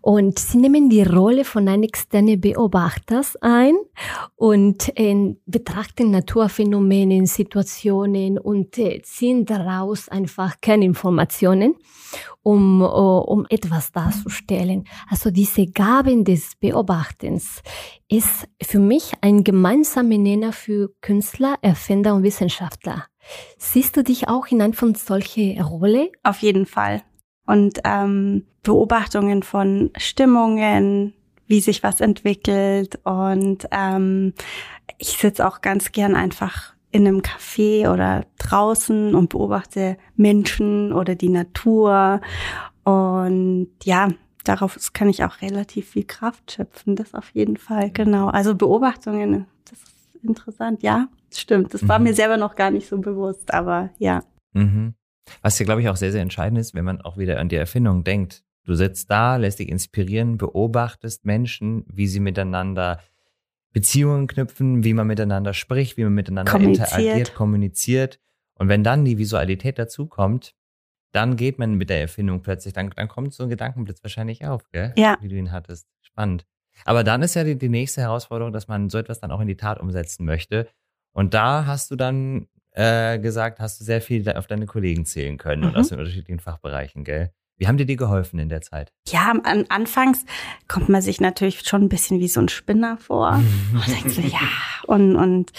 Und 0.00 0.38
sie 0.38 0.58
nehmen 0.58 0.88
die 0.88 1.02
Rolle 1.02 1.44
von 1.44 1.68
einem 1.68 1.82
externen 1.82 2.40
Beobachters 2.40 3.36
ein 3.40 3.74
und 4.36 4.92
äh, 4.98 5.34
betrachten 5.46 6.10
Naturphänomene, 6.10 7.26
Situationen 7.26 8.38
und 8.38 8.78
äh, 8.78 9.02
ziehen 9.02 9.44
daraus 9.44 10.08
einfach 10.08 10.60
Kerninformationen, 10.60 11.74
um, 12.42 12.82
uh, 12.82 13.20
um 13.26 13.46
etwas 13.50 13.92
darzustellen. 13.92 14.84
Also 15.08 15.30
diese 15.30 15.66
Gaben 15.66 16.24
des 16.24 16.56
Beobachtens 16.56 17.62
ist 18.08 18.48
für 18.62 18.78
mich 18.78 19.12
ein 19.20 19.44
gemeinsamer 19.44 20.18
Nenner 20.18 20.52
für 20.52 20.90
Künstler, 21.00 21.56
Erfinder 21.62 22.14
und 22.14 22.22
Wissenschaftler. 22.22 23.06
Siehst 23.58 23.96
du 23.96 24.02
dich 24.02 24.28
auch 24.28 24.46
in 24.48 24.62
einer 24.62 24.74
von 24.74 24.94
solche 24.94 25.62
Rolle? 25.62 26.10
Auf 26.22 26.38
jeden 26.38 26.66
Fall 26.66 27.02
und 27.50 27.80
ähm, 27.84 28.44
Beobachtungen 28.62 29.42
von 29.42 29.90
Stimmungen, 29.96 31.14
wie 31.48 31.60
sich 31.60 31.82
was 31.82 32.00
entwickelt. 32.00 33.00
Und 33.02 33.66
ähm, 33.72 34.34
ich 34.98 35.18
sitze 35.18 35.46
auch 35.46 35.60
ganz 35.60 35.90
gern 35.90 36.14
einfach 36.14 36.74
in 36.92 37.06
einem 37.06 37.22
Café 37.22 37.92
oder 37.92 38.24
draußen 38.38 39.16
und 39.16 39.30
beobachte 39.30 39.96
Menschen 40.14 40.92
oder 40.92 41.16
die 41.16 41.28
Natur. 41.28 42.20
Und 42.84 43.70
ja, 43.82 44.10
darauf 44.44 44.78
kann 44.92 45.08
ich 45.08 45.24
auch 45.24 45.42
relativ 45.42 45.90
viel 45.90 46.04
Kraft 46.04 46.52
schöpfen, 46.52 46.94
das 46.94 47.14
auf 47.14 47.30
jeden 47.30 47.56
Fall, 47.56 47.90
genau. 47.90 48.28
Also 48.28 48.54
Beobachtungen, 48.54 49.46
das 49.68 49.78
ist 49.80 50.24
interessant, 50.24 50.84
ja, 50.84 51.08
stimmt. 51.32 51.74
Das 51.74 51.86
war 51.88 51.98
mhm. 51.98 52.04
mir 52.04 52.14
selber 52.14 52.36
noch 52.36 52.54
gar 52.54 52.70
nicht 52.70 52.88
so 52.88 52.98
bewusst, 52.98 53.52
aber 53.52 53.90
ja. 53.98 54.22
Mhm. 54.52 54.94
Was 55.42 55.58
ja, 55.58 55.64
glaube 55.64 55.80
ich, 55.80 55.88
auch 55.88 55.96
sehr, 55.96 56.12
sehr 56.12 56.22
entscheidend 56.22 56.58
ist, 56.58 56.74
wenn 56.74 56.84
man 56.84 57.00
auch 57.00 57.16
wieder 57.16 57.38
an 57.38 57.48
die 57.48 57.56
Erfindung 57.56 58.04
denkt. 58.04 58.42
Du 58.64 58.74
sitzt 58.74 59.10
da, 59.10 59.36
lässt 59.36 59.58
dich 59.58 59.68
inspirieren, 59.68 60.36
beobachtest 60.36 61.24
Menschen, 61.24 61.84
wie 61.86 62.06
sie 62.06 62.20
miteinander 62.20 63.00
Beziehungen 63.72 64.26
knüpfen, 64.26 64.84
wie 64.84 64.94
man 64.94 65.06
miteinander 65.06 65.54
spricht, 65.54 65.96
wie 65.96 66.04
man 66.04 66.14
miteinander 66.14 66.58
interagiert, 66.58 67.34
kommuniziert. 67.34 68.20
Und 68.54 68.68
wenn 68.68 68.84
dann 68.84 69.04
die 69.04 69.18
Visualität 69.18 69.78
dazukommt, 69.78 70.54
dann 71.12 71.36
geht 71.36 71.58
man 71.58 71.74
mit 71.74 71.90
der 71.90 72.00
Erfindung 72.00 72.42
plötzlich, 72.42 72.74
dann, 72.74 72.90
dann 72.90 73.08
kommt 73.08 73.32
so 73.32 73.44
ein 73.44 73.48
Gedankenblitz 73.48 74.02
wahrscheinlich 74.02 74.44
auf, 74.44 74.68
gell? 74.70 74.92
Ja. 74.96 75.16
Wie 75.20 75.28
du 75.28 75.36
ihn 75.36 75.50
hattest. 75.50 75.88
Spannend. 76.02 76.46
Aber 76.84 77.04
dann 77.04 77.22
ist 77.22 77.34
ja 77.34 77.44
die, 77.44 77.58
die 77.58 77.68
nächste 77.68 78.00
Herausforderung, 78.00 78.52
dass 78.52 78.68
man 78.68 78.88
so 78.88 78.98
etwas 78.98 79.20
dann 79.20 79.30
auch 79.30 79.40
in 79.40 79.48
die 79.48 79.56
Tat 79.56 79.80
umsetzen 79.80 80.24
möchte. 80.24 80.68
Und 81.12 81.34
da 81.34 81.66
hast 81.66 81.90
du 81.90 81.96
dann 81.96 82.46
äh, 82.72 83.18
gesagt, 83.18 83.60
hast 83.60 83.80
du 83.80 83.84
sehr 83.84 84.00
viel 84.00 84.28
auf 84.32 84.46
deine 84.46 84.66
Kollegen 84.66 85.04
zählen 85.04 85.38
können 85.38 85.62
mhm. 85.62 85.68
und 85.68 85.76
aus 85.76 85.88
den 85.88 85.98
unterschiedlichen 85.98 86.40
Fachbereichen, 86.40 87.04
gell? 87.04 87.30
Wie 87.56 87.68
haben 87.68 87.76
dir 87.76 87.84
die 87.84 87.96
geholfen 87.96 88.38
in 88.38 88.48
der 88.48 88.62
Zeit? 88.62 88.90
Ja, 89.08 89.32
an, 89.42 89.66
anfangs 89.68 90.24
kommt 90.66 90.88
man 90.88 91.02
sich 91.02 91.20
natürlich 91.20 91.60
schon 91.60 91.82
ein 91.82 91.88
bisschen 91.90 92.18
wie 92.18 92.28
so 92.28 92.40
ein 92.40 92.48
Spinner 92.48 92.96
vor. 92.96 93.32
und 93.74 93.86
denkt 93.86 94.10
so, 94.10 94.22
ja, 94.22 94.40
und, 94.86 95.14
und 95.14 95.52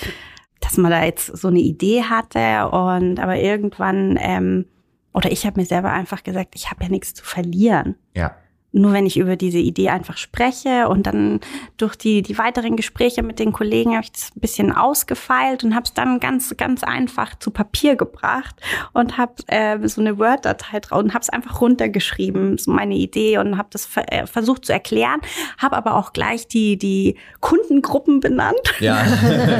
dass 0.62 0.78
man 0.78 0.90
da 0.90 1.04
jetzt 1.04 1.28
so 1.28 1.50
eine 1.50 1.60
Idee 1.60 2.04
hatte 2.04 2.70
und 2.70 3.20
aber 3.20 3.38
irgendwann, 3.38 4.18
ähm, 4.20 4.66
oder 5.14 5.32
ich 5.32 5.46
habe 5.46 5.60
mir 5.60 5.66
selber 5.66 5.92
einfach 5.92 6.24
gesagt, 6.24 6.56
ich 6.56 6.72
habe 6.72 6.84
ja 6.84 6.90
nichts 6.90 7.14
zu 7.14 7.24
verlieren. 7.24 7.96
Ja 8.16 8.36
nur 8.74 8.94
wenn 8.94 9.06
ich 9.06 9.18
über 9.18 9.36
diese 9.36 9.58
Idee 9.58 9.90
einfach 9.90 10.18
spreche 10.18 10.88
und 10.88 11.06
dann 11.06 11.42
durch 11.78 11.96
die, 11.96 12.22
die 12.22 12.38
weiteren 12.38 12.76
Gespräche 12.76 13.22
mit 13.22 13.40
den 13.40 13.52
Kollegen 13.52 13.92
habe 13.92 14.04
ich 14.04 14.12
das 14.12 14.32
ein 14.36 14.40
bisschen 14.40 14.72
ausgefeilt 14.72 15.64
und 15.64 15.76
habe 15.76 15.84
es 15.84 15.94
dann 15.94 16.20
ganz, 16.20 16.56
ganz 16.56 16.84
einfach 16.84 17.38
zu 17.40 17.52
Papier 17.52 17.96
gebracht 17.96 18.56
und 18.94 19.18
habe 19.18 19.34
äh, 19.48 19.78
so 19.88 20.00
eine 20.00 20.18
Word-Datei 20.18 20.80
drauf 20.80 21.00
und 21.00 21.14
habe 21.14 21.22
es 21.22 21.30
einfach 21.30 21.60
runtergeschrieben, 21.60 22.58
so 22.58 22.72
meine 22.72 22.96
Idee 22.96 23.40
und 23.40 23.58
habe 23.58 23.68
das 23.72 23.86
ver 23.86 24.12
äh, 24.12 24.26
versucht 24.26 24.66
zu 24.66 24.72
erklären, 24.72 25.20
habe 25.58 25.76
aber 25.76 25.96
auch 25.96 26.14
gleich 26.14 26.48
die, 26.48 26.78
die 26.78 27.18
Kundengruppen 27.42 28.22
benannt 28.22 28.74
ja. 28.80 29.06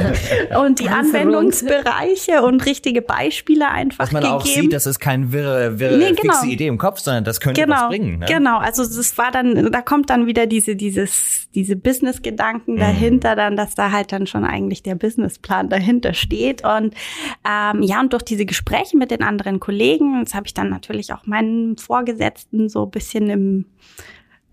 und 0.58 0.78
die 0.78 0.88
Anwendungsbereiche 0.88 2.42
und 2.42 2.64
richtige 2.64 3.02
Beispiele 3.02 3.68
einfach 3.68 4.04
Dass 4.04 4.12
man 4.12 4.22
gegeben. 4.22 4.40
auch 4.40 4.46
sieht, 4.46 4.72
das 4.72 4.86
ist 4.86 5.00
kein 5.00 5.32
wirre, 5.32 5.78
wirre 5.78 5.98
nee, 5.98 6.12
genau. 6.12 6.32
fixe 6.32 6.46
Idee 6.46 6.68
im 6.68 6.78
Kopf, 6.78 7.00
sondern 7.00 7.24
das 7.24 7.40
könnte 7.40 7.60
genau, 7.60 7.76
was 7.76 7.88
bringen. 7.88 8.18
Ne? 8.20 8.26
Genau, 8.26 8.58
also 8.58 8.84
das 9.02 9.18
war 9.18 9.32
dann, 9.32 9.72
da 9.72 9.82
kommt 9.82 10.10
dann 10.10 10.26
wieder 10.26 10.46
diese, 10.46 10.76
dieses, 10.76 11.48
diese 11.56 11.74
Business-Gedanken 11.74 12.74
mhm. 12.74 12.78
dahinter, 12.78 13.34
dann, 13.34 13.56
dass 13.56 13.74
da 13.74 13.90
halt 13.90 14.12
dann 14.12 14.28
schon 14.28 14.44
eigentlich 14.44 14.84
der 14.84 14.94
Businessplan 14.94 15.68
dahinter 15.68 16.14
steht. 16.14 16.62
Und 16.64 16.94
ähm, 17.44 17.82
ja, 17.82 18.00
und 18.00 18.12
durch 18.12 18.22
diese 18.22 18.46
Gespräche 18.46 18.96
mit 18.96 19.10
den 19.10 19.22
anderen 19.22 19.58
Kollegen, 19.58 20.22
das 20.22 20.34
habe 20.34 20.46
ich 20.46 20.54
dann 20.54 20.70
natürlich 20.70 21.12
auch 21.12 21.26
meinen 21.26 21.76
Vorgesetzten 21.78 22.68
so 22.68 22.84
ein 22.84 22.90
bisschen 22.92 23.28
im 23.28 23.64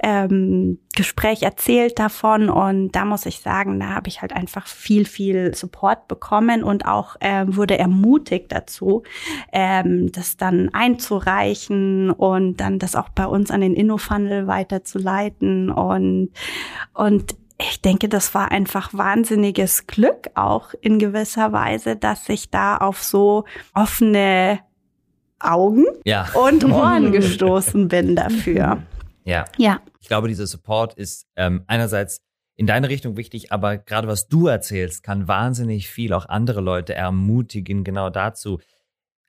ähm, 0.02 0.80
Gespräch 0.96 1.44
erzählt 1.44 2.00
davon 2.00 2.50
und 2.50 2.92
da 2.92 3.06
muss 3.06 3.26
ich 3.26 3.40
sagen, 3.40 3.80
da 3.80 3.90
habe 3.96 4.08
ich 4.08 4.22
halt 4.22 4.34
einfach 4.34 4.68
viel, 4.68 5.06
viel 5.06 5.54
Support 5.56 6.08
bekommen 6.08 6.64
und 6.64 6.86
auch 6.86 7.16
ähm, 7.22 7.56
wurde 7.56 7.78
ermutigt 7.78 8.52
dazu, 8.52 9.04
ähm, 9.52 10.12
das 10.12 10.38
dann 10.38 10.70
einzureichen 10.74 12.12
und 12.12 12.58
dann 12.58 12.80
das 12.80 12.96
auch 12.96 13.10
bei 13.10 13.26
uns 13.26 13.52
an 13.52 13.62
den 13.62 13.76
InnoFunnel 13.76 14.48
weiterzuleiten 14.48 15.70
und 15.70 16.30
und 16.94 17.36
ich 17.62 17.82
denke, 17.82 18.08
das 18.08 18.34
war 18.34 18.52
einfach 18.52 18.94
wahnsinniges 18.94 19.86
Glück 19.86 20.30
auch 20.36 20.74
in 20.80 20.98
gewisser 20.98 21.52
Weise, 21.52 21.98
dass 21.98 22.30
ich 22.30 22.50
da 22.50 22.78
auf 22.78 23.04
so 23.04 23.44
offene 23.74 24.60
Augen 25.40 25.86
ja. 26.06 26.28
und 26.34 26.64
Ohren 26.64 27.12
gestoßen 27.12 27.88
bin 27.88 28.16
dafür. 28.16 28.82
Ja. 29.26 29.46
Ja. 29.58 29.80
Ich 30.10 30.12
glaube, 30.12 30.28
dieser 30.28 30.48
Support 30.48 30.96
ist 30.96 31.28
ähm, 31.36 31.66
einerseits 31.68 32.24
in 32.56 32.66
deine 32.66 32.90
Richtung 32.90 33.16
wichtig, 33.16 33.52
aber 33.52 33.78
gerade 33.78 34.08
was 34.08 34.28
du 34.28 34.48
erzählst, 34.48 35.04
kann 35.04 35.28
wahnsinnig 35.28 35.88
viel 35.88 36.14
auch 36.14 36.26
andere 36.26 36.62
Leute 36.62 36.96
ermutigen, 36.96 37.84
genau 37.84 38.10
dazu. 38.10 38.60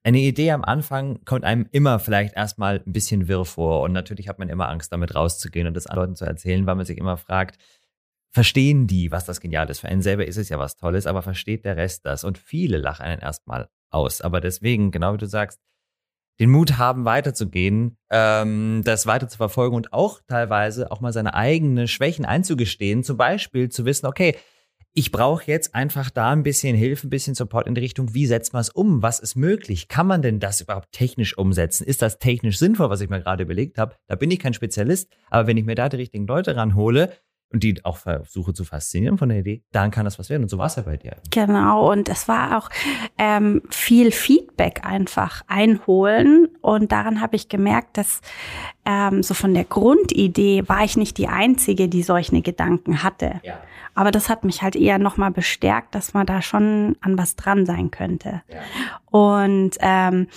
Eine 0.05 0.21
Idee 0.21 0.53
am 0.53 0.65
Anfang 0.65 1.23
kommt 1.27 1.45
einem 1.45 1.69
immer 1.71 1.99
vielleicht 1.99 2.35
erstmal 2.35 2.83
ein 2.87 2.95
bisschen 2.95 3.29
wirr 3.29 3.45
vor 3.45 3.83
und 3.83 3.93
natürlich 3.93 4.27
hat 4.27 4.39
man 4.39 4.49
immer 4.49 4.71
Angst, 4.71 4.91
damit 4.91 5.15
rauszugehen 5.15 5.67
und 5.67 5.75
das 5.75 5.87
anderen 5.87 6.13
Leuten 6.13 6.17
zu 6.17 6.25
erzählen, 6.25 6.65
weil 6.65 6.77
man 6.77 6.87
sich 6.87 6.97
immer 6.97 7.19
fragt, 7.19 7.61
verstehen 8.33 8.87
die, 8.87 9.13
was 9.13 9.27
das 9.27 9.43
genial 9.43 9.69
ist? 9.69 9.81
Für 9.81 9.89
einen 9.89 10.01
selber 10.01 10.25
ist 10.25 10.39
es 10.39 10.49
ja 10.49 10.59
was 10.59 10.77
Tolles, 10.77 11.07
aber 11.07 11.21
versteht 11.21 11.67
der 11.67 11.77
Rest 11.77 12.07
das? 12.07 12.25
Und 12.25 12.39
viele 12.39 12.79
lachen 12.79 13.05
einen 13.05 13.21
erstmal 13.21 13.69
aus. 13.91 14.23
Aber 14.23 14.41
deswegen, 14.41 14.93
genau 14.93 15.13
wie 15.13 15.19
du 15.19 15.27
sagst, 15.27 15.61
den 16.41 16.51
Mut 16.51 16.79
haben, 16.79 17.05
weiterzugehen, 17.05 17.99
ähm, 18.11 18.81
das 18.85 19.07
weiter 19.07 19.29
zu 19.29 19.37
verfolgen 19.37 19.77
und 19.77 19.93
auch 19.93 20.21
teilweise 20.27 20.91
auch 20.91 21.01
mal 21.01 21.13
seine 21.13 21.35
eigenen 21.35 21.87
Schwächen 21.87 22.25
einzugestehen. 22.25 23.05
Zum 23.05 23.19
Beispiel 23.19 23.69
zu 23.69 23.85
wissen, 23.85 24.07
okay, 24.07 24.35
ich 24.93 25.13
brauche 25.13 25.45
jetzt 25.47 25.75
einfach 25.75 26.11
da 26.11 26.31
ein 26.33 26.43
bisschen 26.43 26.75
Hilfe, 26.75 27.07
ein 27.07 27.11
bisschen 27.11 27.37
Support 27.37 27.69
in 27.69 27.77
die 27.77 27.81
Richtung, 27.81 28.13
wie 28.15 28.27
setzt 28.27 28.53
man 28.53 28.61
es 28.61 28.71
um? 28.71 29.03
Was 29.03 29.21
ist 29.21 29.37
möglich? 29.37 29.87
Kann 29.87 30.07
man 30.07 30.23
denn 30.23 30.41
das 30.41 30.61
überhaupt 30.61 30.91
technisch 30.91 31.39
umsetzen? 31.39 31.85
Ist 31.85 32.03
das 32.03 32.19
technisch 32.19 32.59
sinnvoll, 32.59 32.91
was 32.91 33.01
ich 33.01 33.09
mir 33.09 33.21
gerade 33.21 33.45
überlegt 33.45 33.79
habe? 33.79 33.95
Da 34.09 34.17
bin 34.17 34.31
ich 34.31 34.41
kein 34.41 34.55
Spezialist, 34.55 35.13
aber 35.29 35.47
wenn 35.47 35.57
ich 35.57 35.65
mir 35.65 35.77
da 35.77 35.89
die 35.89 35.97
richtigen 35.97 36.27
Leute 36.27 36.57
ranhole, 36.57 37.13
und 37.53 37.65
die 37.65 37.85
auch 37.85 37.97
versuche 37.97 38.55
zu 38.55 38.65
faszinieren 38.65 39.19
von 39.19 39.29
der 39.29 39.39
Idee, 39.39 39.63
dann 39.73 39.91
kann 39.91 40.05
das 40.05 40.19
was 40.19 40.31
werden. 40.31 40.45
Und 40.45 40.49
so 40.49 40.59
war 40.59 40.67
es 40.67 40.77
ja 40.77 40.83
bei 40.83 40.97
dir. 40.97 41.17
Genau, 41.31 41.91
und 41.91 42.09
es 42.09 42.29
war 42.29 42.57
auch 42.57 42.71
ähm, 43.19 43.63
viel 43.71 44.13
Feedback 44.13 44.85
einfach 44.85 45.43
einholen. 45.49 46.49
Und 46.61 46.93
daran 46.93 47.21
habe 47.21 47.37
ich 47.37 47.49
gemerkt, 47.49 47.99
dass 47.99 48.21
ähm, 48.85 49.23
so 49.23 49.35
von 49.35 49.53
der 49.53 49.65
Grundidee 49.65 50.63
war 50.69 50.85
ich 50.85 50.97
nicht 50.97 51.19
die 51.19 51.29
Einzige, 51.29 51.89
die 51.89 52.03
solche 52.03 52.41
Gedanken 52.41 53.03
hatte. 53.03 53.41
Ja. 53.43 53.59
Aber 53.95 54.13
das 54.13 54.29
hat 54.29 54.45
mich 54.45 54.63
halt 54.63 54.77
eher 54.77 54.99
nochmal 54.99 55.33
bestärkt, 55.33 55.95
dass 55.97 56.15
man 56.15 56.27
da 56.27 56.43
schon 56.43 56.97
an 57.01 57.19
was 57.19 57.35
dran 57.35 57.67
sein 57.67 57.91
könnte. 57.91 58.43
Ja. 58.49 58.61
Und 59.11 59.77
ähm, 59.81 60.29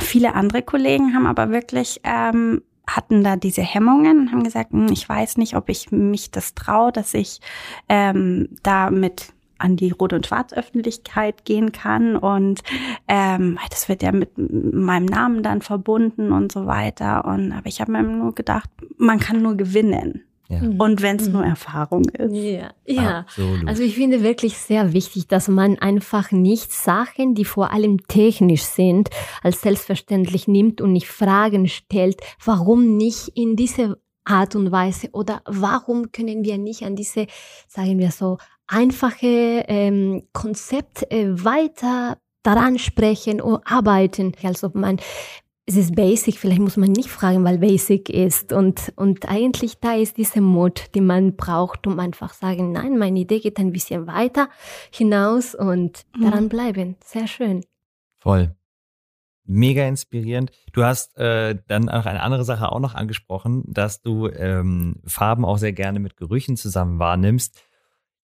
viele 0.00 0.34
andere 0.34 0.62
Kollegen 0.62 1.14
haben 1.14 1.26
aber 1.26 1.50
wirklich 1.50 2.00
ähm, 2.02 2.62
hatten 2.88 3.22
da 3.22 3.36
diese 3.36 3.62
Hemmungen 3.62 4.20
und 4.20 4.32
haben 4.32 4.42
gesagt, 4.42 4.72
hm, 4.72 4.88
ich 4.90 5.08
weiß 5.08 5.36
nicht, 5.36 5.54
ob 5.54 5.68
ich 5.68 5.92
mich 5.92 6.30
das 6.30 6.54
traue, 6.54 6.92
dass 6.92 7.14
ich 7.14 7.40
ähm, 7.88 8.48
damit 8.62 9.32
an 9.58 9.76
die 9.76 9.90
Rot- 9.90 10.12
und 10.12 10.26
Schwarz-Öffentlichkeit 10.26 11.44
gehen 11.44 11.72
kann 11.72 12.16
und 12.16 12.62
ähm, 13.08 13.58
das 13.70 13.88
wird 13.88 14.02
ja 14.02 14.12
mit 14.12 14.30
meinem 14.36 15.06
Namen 15.06 15.42
dann 15.42 15.62
verbunden 15.62 16.32
und 16.32 16.52
so 16.52 16.66
weiter. 16.66 17.24
Und 17.24 17.52
aber 17.52 17.66
ich 17.66 17.80
habe 17.80 17.92
mir 17.92 18.02
nur 18.04 18.34
gedacht, 18.34 18.70
man 18.96 19.18
kann 19.18 19.42
nur 19.42 19.56
gewinnen. 19.56 20.22
Ja. 20.48 20.60
Mhm. 20.60 20.80
Und 20.80 21.02
wenn 21.02 21.16
es 21.16 21.28
nur 21.28 21.42
mhm. 21.42 21.50
Erfahrung 21.50 22.04
ist. 22.08 22.34
Ja, 22.34 22.70
ja. 22.86 23.18
Absolut. 23.20 23.68
Also 23.68 23.82
ich 23.82 23.94
finde 23.94 24.22
wirklich 24.22 24.56
sehr 24.56 24.92
wichtig, 24.94 25.28
dass 25.28 25.48
man 25.48 25.78
einfach 25.78 26.30
nicht 26.30 26.72
Sachen, 26.72 27.34
die 27.34 27.44
vor 27.44 27.70
allem 27.70 27.98
technisch 28.08 28.62
sind, 28.62 29.10
als 29.42 29.60
selbstverständlich 29.60 30.48
nimmt 30.48 30.80
und 30.80 30.92
nicht 30.92 31.08
Fragen 31.08 31.68
stellt, 31.68 32.20
warum 32.44 32.96
nicht 32.96 33.28
in 33.34 33.56
diese 33.56 34.00
Art 34.24 34.56
und 34.56 34.72
Weise 34.72 35.08
oder 35.12 35.42
warum 35.46 36.12
können 36.12 36.44
wir 36.44 36.58
nicht 36.58 36.82
an 36.82 36.96
diese, 36.96 37.26
sagen 37.66 37.98
wir 37.98 38.10
so, 38.10 38.38
einfache 38.66 39.64
ähm, 39.68 40.24
Konzept 40.32 41.10
äh, 41.10 41.44
weiter 41.44 42.18
daran 42.42 42.78
sprechen 42.78 43.40
und 43.40 43.60
arbeiten, 43.64 44.32
als 44.42 44.64
ob 44.64 44.74
man 44.74 44.98
es 45.68 45.76
ist 45.76 45.94
basic, 45.94 46.38
vielleicht 46.38 46.62
muss 46.62 46.78
man 46.78 46.90
nicht 46.90 47.10
fragen, 47.10 47.44
weil 47.44 47.58
basic 47.58 48.08
ist. 48.08 48.54
Und, 48.54 48.90
und 48.96 49.28
eigentlich 49.28 49.78
da 49.78 49.96
ist 49.96 50.16
dieser 50.16 50.40
Mut, 50.40 50.94
den 50.94 51.04
man 51.04 51.36
braucht, 51.36 51.86
um 51.86 52.00
einfach 52.00 52.32
sagen, 52.32 52.72
nein, 52.72 52.96
meine 52.96 53.20
Idee 53.20 53.38
geht 53.38 53.58
ein 53.58 53.70
bisschen 53.70 54.06
weiter 54.06 54.48
hinaus 54.90 55.54
und 55.54 56.06
mhm. 56.16 56.22
daran 56.22 56.48
bleiben. 56.48 56.96
Sehr 57.04 57.26
schön. 57.26 57.66
Voll. 58.18 58.56
Mega 59.44 59.86
inspirierend. 59.86 60.52
Du 60.72 60.84
hast 60.84 61.18
äh, 61.18 61.56
dann 61.68 61.90
auch 61.90 62.06
eine 62.06 62.22
andere 62.22 62.44
Sache 62.46 62.72
auch 62.72 62.80
noch 62.80 62.94
angesprochen, 62.94 63.62
dass 63.66 64.00
du 64.00 64.28
ähm, 64.28 64.96
Farben 65.04 65.44
auch 65.44 65.58
sehr 65.58 65.74
gerne 65.74 66.00
mit 66.00 66.16
Gerüchen 66.16 66.56
zusammen 66.56 66.98
wahrnimmst. 66.98 67.62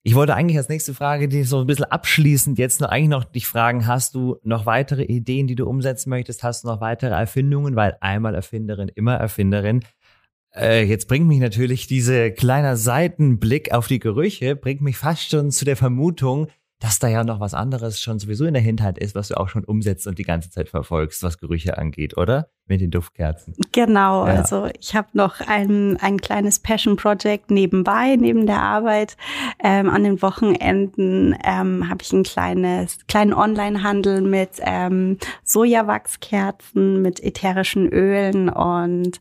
Ich 0.07 0.15
wollte 0.15 0.35
eigentlich 0.35 0.59
als 0.59 0.69
nächste 0.69 0.93
Frage, 0.93 1.29
die 1.29 1.45
so 1.45 1.61
ein 1.61 1.67
bisschen 1.67 1.87
abschließend 1.87 2.59
jetzt 2.59 2.79
noch 2.83 2.91
eigentlich 2.91 3.09
noch 3.09 3.25
dich 3.25 3.47
fragen, 3.47 3.87
hast 3.87 4.15
du 4.15 4.37
noch 4.43 4.67
weitere 4.67 5.03
Ideen, 5.03 5.47
die 5.47 5.55
du 5.55 5.67
umsetzen 5.67 6.11
möchtest? 6.11 6.43
Hast 6.43 6.63
du 6.63 6.69
noch 6.69 6.83
weitere 6.83 7.15
Erfindungen? 7.15 7.75
Weil 7.75 7.97
einmal 8.03 8.35
Erfinderin, 8.35 8.91
immer 8.95 9.15
Erfinderin. 9.15 9.83
Äh, 10.55 10.85
jetzt 10.85 11.09
bringt 11.09 11.27
mich 11.27 11.41
natürlich 11.41 11.87
diese 11.87 12.33
kleiner 12.33 12.77
Seitenblick 12.77 13.73
auf 13.73 13.89
die 13.89 13.99
Gerüche, 13.99 14.57
bringt 14.57 14.83
mich 14.83 14.99
fast 14.99 15.31
schon 15.31 15.51
zu 15.51 15.65
der 15.65 15.77
Vermutung, 15.77 16.49
dass 16.81 16.99
da 16.99 17.09
ja 17.09 17.25
noch 17.25 17.41
was 17.41 17.55
anderes 17.55 17.99
schon 17.99 18.19
sowieso 18.19 18.45
in 18.45 18.53
der 18.53 18.63
Hinterhand 18.63 18.99
ist, 18.99 19.15
was 19.15 19.29
du 19.29 19.39
auch 19.39 19.49
schon 19.49 19.65
umsetzt 19.65 20.07
und 20.07 20.19
die 20.19 20.25
ganze 20.25 20.51
Zeit 20.51 20.69
verfolgst, 20.69 21.23
was 21.23 21.39
Gerüche 21.39 21.79
angeht, 21.79 22.19
oder? 22.19 22.51
Mit 22.67 22.83
den 22.83 22.91
Duftkerzen. 22.91 23.55
Genau, 23.75 24.25
ja. 24.29 24.35
also 24.35 24.69
ich 24.79 24.95
habe 24.95 25.09
noch 25.15 25.41
ein, 25.41 25.97
ein 25.97 26.21
kleines 26.21 26.61
Passion 26.61 26.95
Project 26.95 27.51
nebenbei, 27.51 28.15
neben 28.15 28.47
der 28.47 28.63
Arbeit. 28.63 29.17
Ähm, 29.59 29.91
an 29.91 30.05
den 30.05 30.23
Wochenenden 30.23 31.37
ähm, 31.43 31.89
habe 31.91 31.99
ich 32.03 32.13
ein 32.13 32.23
kleines, 32.23 32.99
kleinen 33.09 33.35
Online-Handel 33.35 34.21
mit 34.21 34.51
ähm, 34.61 35.19
Sojawachskerzen, 35.43 37.03
mit 37.03 37.19
ätherischen 37.21 37.89
Ölen 37.89 38.49
und 38.49 39.21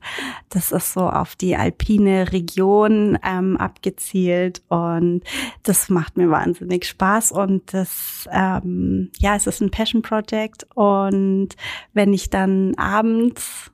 das 0.50 0.72
ist 0.72 0.94
so 0.94 1.02
auf 1.02 1.36
die 1.36 1.56
alpine 1.56 2.32
Region 2.32 3.18
ähm, 3.28 3.58
abgezielt 3.58 4.62
und 4.70 5.24
das 5.64 5.90
macht 5.90 6.16
mir 6.16 6.30
wahnsinnig 6.30 6.86
Spaß 6.86 7.32
und 7.32 7.74
das, 7.74 8.30
ähm, 8.32 9.10
ja, 9.18 9.36
es 9.36 9.48
ist 9.48 9.62
ein 9.62 9.72
Passion 9.72 10.04
Project 10.04 10.68
und 10.76 11.56
wenn 11.94 12.14
ich 12.14 12.30
dann 12.30 12.76
abends 12.76 13.73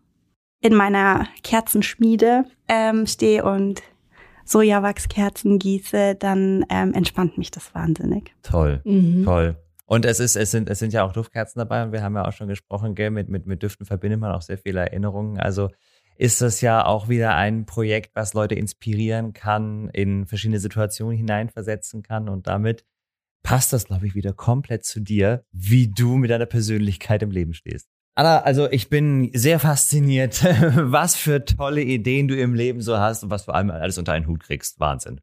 in 0.62 0.76
meiner 0.76 1.28
Kerzenschmiede 1.44 2.46
ähm, 2.68 3.08
stehe 3.08 3.44
und 3.44 3.82
Sojawachskerzen 4.46 5.60
gieße, 5.60 6.16
dann 6.16 6.66
ähm, 6.70 6.94
entspannt 6.94 7.38
mich 7.38 7.52
das 7.52 7.74
wahnsinnig. 7.76 8.34
Toll, 8.42 8.82
mhm. 8.84 9.24
toll. 9.24 9.58
Und 9.86 10.06
es 10.06 10.20
ist, 10.20 10.36
es 10.36 10.52
sind, 10.52 10.70
es 10.70 10.80
sind 10.80 10.94
ja 10.94 11.04
auch 11.04 11.14
Duftkerzen 11.14 11.60
dabei 11.60 11.84
und 11.84 11.92
wir 11.92 12.04
haben 12.04 12.16
ja 12.16 12.28
auch 12.28 12.34
schon 12.34 12.48
gesprochen, 12.48 12.94
gell, 12.96 13.10
mit, 13.10 13.30
mit, 13.30 13.46
mit 13.48 13.64
Düften 13.64 13.86
verbindet 13.86 14.20
man 14.20 14.32
auch 14.32 14.42
sehr 14.42 14.58
viele 14.58 14.82
Erinnerungen. 14.82 15.40
Also 15.40 15.70
ist 16.16 16.42
das 16.42 16.62
ja 16.62 16.86
auch 16.86 17.10
wieder 17.10 17.36
ein 17.36 17.66
Projekt, 17.66 18.12
was 18.14 18.34
Leute 18.34 18.56
inspirieren 18.56 19.34
kann, 19.34 19.90
in 19.90 20.28
verschiedene 20.28 20.60
Situationen 20.60 21.16
hineinversetzen 21.16 22.04
kann 22.04 22.28
und 22.28 22.48
damit 22.48 22.86
passt 23.42 23.72
das, 23.72 23.86
glaube 23.86 24.06
ich, 24.06 24.16
wieder 24.16 24.34
komplett 24.34 24.84
zu 24.84 25.00
dir, 25.00 25.44
wie 25.52 25.88
du 25.88 26.18
mit 26.18 26.30
deiner 26.30 26.46
Persönlichkeit 26.46 27.24
im 27.24 27.32
Leben 27.32 27.54
stehst. 27.54 27.88
Anna, 28.16 28.42
also 28.42 28.70
ich 28.70 28.90
bin 28.90 29.32
sehr 29.34 29.60
fasziniert, 29.60 30.44
was 30.76 31.16
für 31.16 31.46
tolle 31.46 31.82
Ideen 31.82 32.28
du 32.28 32.36
im 32.36 32.54
Leben 32.54 32.82
so 32.82 32.98
hast 32.98 33.24
und 33.24 33.30
was 33.30 33.44
vor 33.44 33.56
allem 33.56 33.72
alles 33.72 33.98
unter 33.98 34.14
einen 34.14 34.28
Hut 34.28 34.44
kriegst. 34.44 34.80
Wahnsinn. 34.80 35.22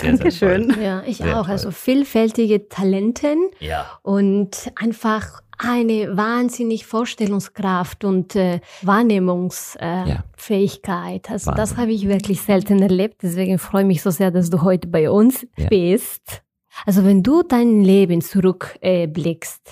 Sehr, 0.00 0.12
Dankeschön. 0.12 0.74
Sehr 0.74 0.82
ja, 0.82 1.02
ich 1.04 1.18
sehr 1.18 1.38
auch. 1.38 1.44
Toll. 1.44 1.52
Also 1.52 1.70
vielfältige 1.70 2.68
Talenten 2.68 3.50
ja. 3.58 3.86
und 4.02 4.72
einfach 4.76 5.42
eine 5.58 6.16
wahnsinnig 6.16 6.86
Vorstellungskraft 6.86 8.04
und 8.04 8.34
äh, 8.34 8.60
Wahrnehmungsfähigkeit. 8.82 11.26
Äh, 11.26 11.28
ja. 11.28 11.32
Also 11.32 11.48
Wahnsinn. 11.48 11.54
das 11.54 11.76
habe 11.76 11.92
ich 11.92 12.08
wirklich 12.08 12.40
selten 12.40 12.80
erlebt. 12.80 13.22
Deswegen 13.22 13.58
freue 13.58 13.82
ich 13.82 13.88
mich 13.88 14.02
so 14.02 14.10
sehr, 14.10 14.30
dass 14.30 14.48
du 14.48 14.62
heute 14.62 14.88
bei 14.88 15.10
uns 15.10 15.46
ja. 15.58 15.68
bist. 15.68 16.42
Also 16.86 17.04
wenn 17.04 17.22
du 17.22 17.42
dein 17.42 17.82
Leben 17.82 18.22
zurückblickst, 18.22 19.60
äh, 19.66 19.70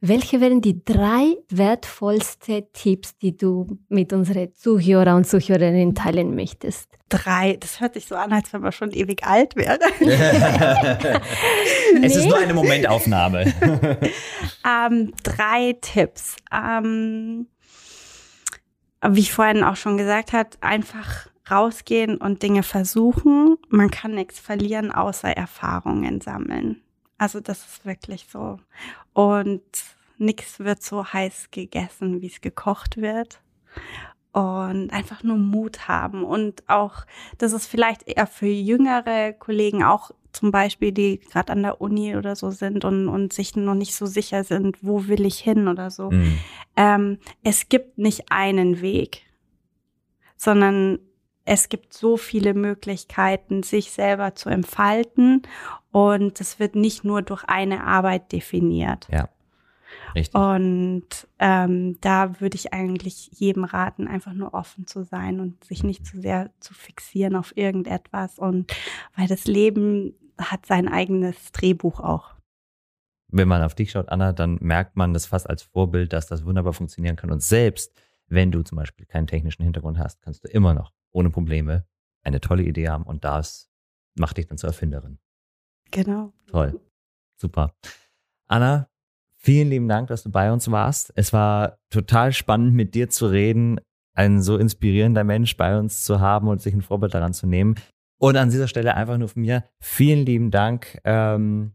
welche 0.00 0.40
wären 0.42 0.60
die 0.60 0.84
drei 0.84 1.36
wertvollste 1.48 2.68
Tipps, 2.72 3.16
die 3.16 3.36
du 3.36 3.78
mit 3.88 4.12
unseren 4.12 4.52
Zuhörer 4.54 5.16
und 5.16 5.26
Zuhörerinnen 5.26 5.94
teilen 5.94 6.34
möchtest? 6.34 6.90
Drei, 7.08 7.56
das 7.58 7.80
hört 7.80 7.94
sich 7.94 8.06
so 8.06 8.14
an, 8.14 8.32
als 8.32 8.52
wenn 8.52 8.60
man 8.60 8.72
schon 8.72 8.90
ewig 8.90 9.24
alt 9.24 9.56
wäre. 9.56 9.78
es 12.02 12.14
ist 12.14 12.26
nur 12.26 12.36
eine 12.36 12.52
Momentaufnahme. 12.52 13.52
ähm, 14.66 15.12
drei 15.22 15.76
Tipps. 15.80 16.36
Ähm, 16.52 17.46
wie 19.08 19.20
ich 19.20 19.32
vorhin 19.32 19.64
auch 19.64 19.76
schon 19.76 19.96
gesagt 19.96 20.32
habe, 20.32 20.50
einfach 20.60 21.28
rausgehen 21.50 22.18
und 22.18 22.42
Dinge 22.42 22.62
versuchen. 22.62 23.56
Man 23.68 23.90
kann 23.90 24.12
nichts 24.12 24.40
verlieren, 24.40 24.92
außer 24.92 25.28
Erfahrungen 25.28 26.20
sammeln. 26.20 26.82
Also 27.18 27.40
das 27.40 27.66
ist 27.66 27.86
wirklich 27.86 28.26
so. 28.30 28.58
Und 29.12 29.62
nichts 30.18 30.58
wird 30.60 30.82
so 30.82 31.04
heiß 31.04 31.48
gegessen, 31.50 32.20
wie 32.20 32.26
es 32.26 32.40
gekocht 32.40 32.98
wird. 32.98 33.40
Und 34.32 34.92
einfach 34.92 35.22
nur 35.22 35.38
Mut 35.38 35.88
haben. 35.88 36.22
Und 36.24 36.62
auch, 36.68 37.06
das 37.38 37.52
ist 37.52 37.66
vielleicht 37.66 38.06
eher 38.06 38.26
für 38.26 38.46
jüngere 38.46 39.32
Kollegen, 39.32 39.82
auch 39.82 40.10
zum 40.32 40.50
Beispiel, 40.50 40.92
die 40.92 41.20
gerade 41.20 41.52
an 41.52 41.62
der 41.62 41.80
Uni 41.80 42.14
oder 42.14 42.36
so 42.36 42.50
sind 42.50 42.84
und, 42.84 43.08
und 43.08 43.32
sich 43.32 43.56
noch 43.56 43.74
nicht 43.74 43.94
so 43.94 44.04
sicher 44.04 44.44
sind, 44.44 44.76
wo 44.82 45.06
will 45.06 45.24
ich 45.24 45.38
hin 45.38 45.68
oder 45.68 45.90
so. 45.90 46.10
Mhm. 46.10 46.38
Ähm, 46.76 47.18
es 47.42 47.70
gibt 47.70 47.96
nicht 47.96 48.30
einen 48.30 48.82
Weg, 48.82 49.22
sondern 50.36 50.98
es 51.46 51.70
gibt 51.70 51.94
so 51.94 52.18
viele 52.18 52.52
Möglichkeiten, 52.52 53.62
sich 53.62 53.92
selber 53.92 54.34
zu 54.34 54.50
entfalten 54.50 55.42
und 55.96 56.42
es 56.42 56.60
wird 56.60 56.76
nicht 56.76 57.04
nur 57.04 57.22
durch 57.22 57.44
eine 57.44 57.82
Arbeit 57.84 58.30
definiert. 58.30 59.08
Ja. 59.10 59.30
Richtig. 60.14 60.34
Und 60.34 61.06
ähm, 61.38 61.98
da 62.02 62.38
würde 62.38 62.56
ich 62.56 62.74
eigentlich 62.74 63.30
jedem 63.32 63.64
raten, 63.64 64.06
einfach 64.06 64.34
nur 64.34 64.52
offen 64.52 64.86
zu 64.86 65.04
sein 65.04 65.40
und 65.40 65.64
sich 65.64 65.84
nicht 65.84 66.04
zu 66.04 66.20
sehr 66.20 66.50
zu 66.60 66.74
fixieren 66.74 67.34
auf 67.34 67.56
irgendetwas. 67.56 68.38
Und 68.38 68.74
weil 69.16 69.26
das 69.26 69.46
Leben 69.46 70.12
hat 70.36 70.66
sein 70.66 70.86
eigenes 70.86 71.50
Drehbuch 71.52 72.00
auch. 72.00 72.34
Wenn 73.28 73.48
man 73.48 73.62
auf 73.62 73.74
dich 73.74 73.92
schaut, 73.92 74.10
Anna, 74.10 74.34
dann 74.34 74.58
merkt 74.60 74.98
man 74.98 75.14
das 75.14 75.24
fast 75.24 75.48
als 75.48 75.62
Vorbild, 75.62 76.12
dass 76.12 76.26
das 76.26 76.44
wunderbar 76.44 76.74
funktionieren 76.74 77.16
kann. 77.16 77.30
Und 77.30 77.42
selbst 77.42 77.98
wenn 78.26 78.52
du 78.52 78.60
zum 78.60 78.76
Beispiel 78.76 79.06
keinen 79.06 79.28
technischen 79.28 79.62
Hintergrund 79.62 79.98
hast, 79.98 80.20
kannst 80.20 80.44
du 80.44 80.48
immer 80.48 80.74
noch 80.74 80.92
ohne 81.12 81.30
Probleme 81.30 81.86
eine 82.22 82.42
tolle 82.42 82.64
Idee 82.64 82.90
haben 82.90 83.04
und 83.04 83.24
das 83.24 83.70
macht 84.14 84.36
dich 84.36 84.46
dann 84.46 84.58
zur 84.58 84.68
Erfinderin. 84.68 85.18
Genau. 85.90 86.32
Toll. 86.46 86.80
Super. 87.36 87.74
Anna, 88.48 88.88
vielen 89.36 89.68
lieben 89.68 89.88
Dank, 89.88 90.08
dass 90.08 90.22
du 90.22 90.30
bei 90.30 90.52
uns 90.52 90.70
warst. 90.70 91.12
Es 91.16 91.32
war 91.32 91.78
total 91.90 92.32
spannend, 92.32 92.74
mit 92.74 92.94
dir 92.94 93.08
zu 93.08 93.26
reden, 93.26 93.80
ein 94.14 94.42
so 94.42 94.56
inspirierender 94.56 95.24
Mensch 95.24 95.56
bei 95.56 95.78
uns 95.78 96.04
zu 96.04 96.20
haben 96.20 96.48
und 96.48 96.60
sich 96.60 96.74
ein 96.74 96.82
Vorbild 96.82 97.14
daran 97.14 97.34
zu 97.34 97.46
nehmen. 97.46 97.76
Und 98.18 98.36
an 98.36 98.50
dieser 98.50 98.68
Stelle 98.68 98.94
einfach 98.94 99.18
nur 99.18 99.28
von 99.28 99.42
mir 99.42 99.64
vielen 99.78 100.24
lieben 100.24 100.50
Dank 100.50 100.98
ähm, 101.04 101.72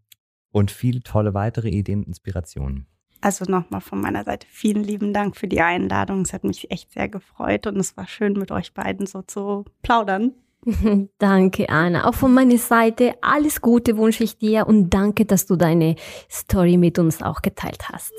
und 0.52 0.72
viele 0.72 1.02
tolle 1.02 1.34
weitere 1.34 1.70
Ideen 1.70 2.00
und 2.00 2.08
Inspirationen. 2.08 2.88
Also 3.22 3.46
nochmal 3.46 3.82
von 3.82 4.02
meiner 4.02 4.24
Seite 4.24 4.48
vielen 4.50 4.84
lieben 4.84 5.14
Dank 5.14 5.38
für 5.38 5.48
die 5.48 5.62
Einladung. 5.62 6.22
Es 6.22 6.34
hat 6.34 6.44
mich 6.44 6.72
echt 6.72 6.92
sehr 6.92 7.08
gefreut 7.08 7.68
und 7.68 7.78
es 7.78 7.96
war 7.96 8.08
schön, 8.08 8.34
mit 8.34 8.52
euch 8.52 8.74
beiden 8.74 9.06
so 9.06 9.22
zu 9.22 9.66
plaudern. 9.84 10.34
Danke, 11.18 11.70
Anna. 11.70 12.08
Auch 12.08 12.14
von 12.14 12.34
meiner 12.34 12.58
Seite 12.58 13.16
alles 13.22 13.62
Gute 13.62 13.98
wünsche 13.98 14.24
ich 14.24 14.38
dir 14.38 14.68
und 14.68 14.90
danke, 14.92 15.26
dass 15.26 15.46
du 15.48 15.56
deine 15.56 15.96
Story 16.30 16.78
mit 16.78 17.00
uns 17.00 17.22
auch 17.22 17.42
geteilt 17.42 17.90
hast. 17.92 18.14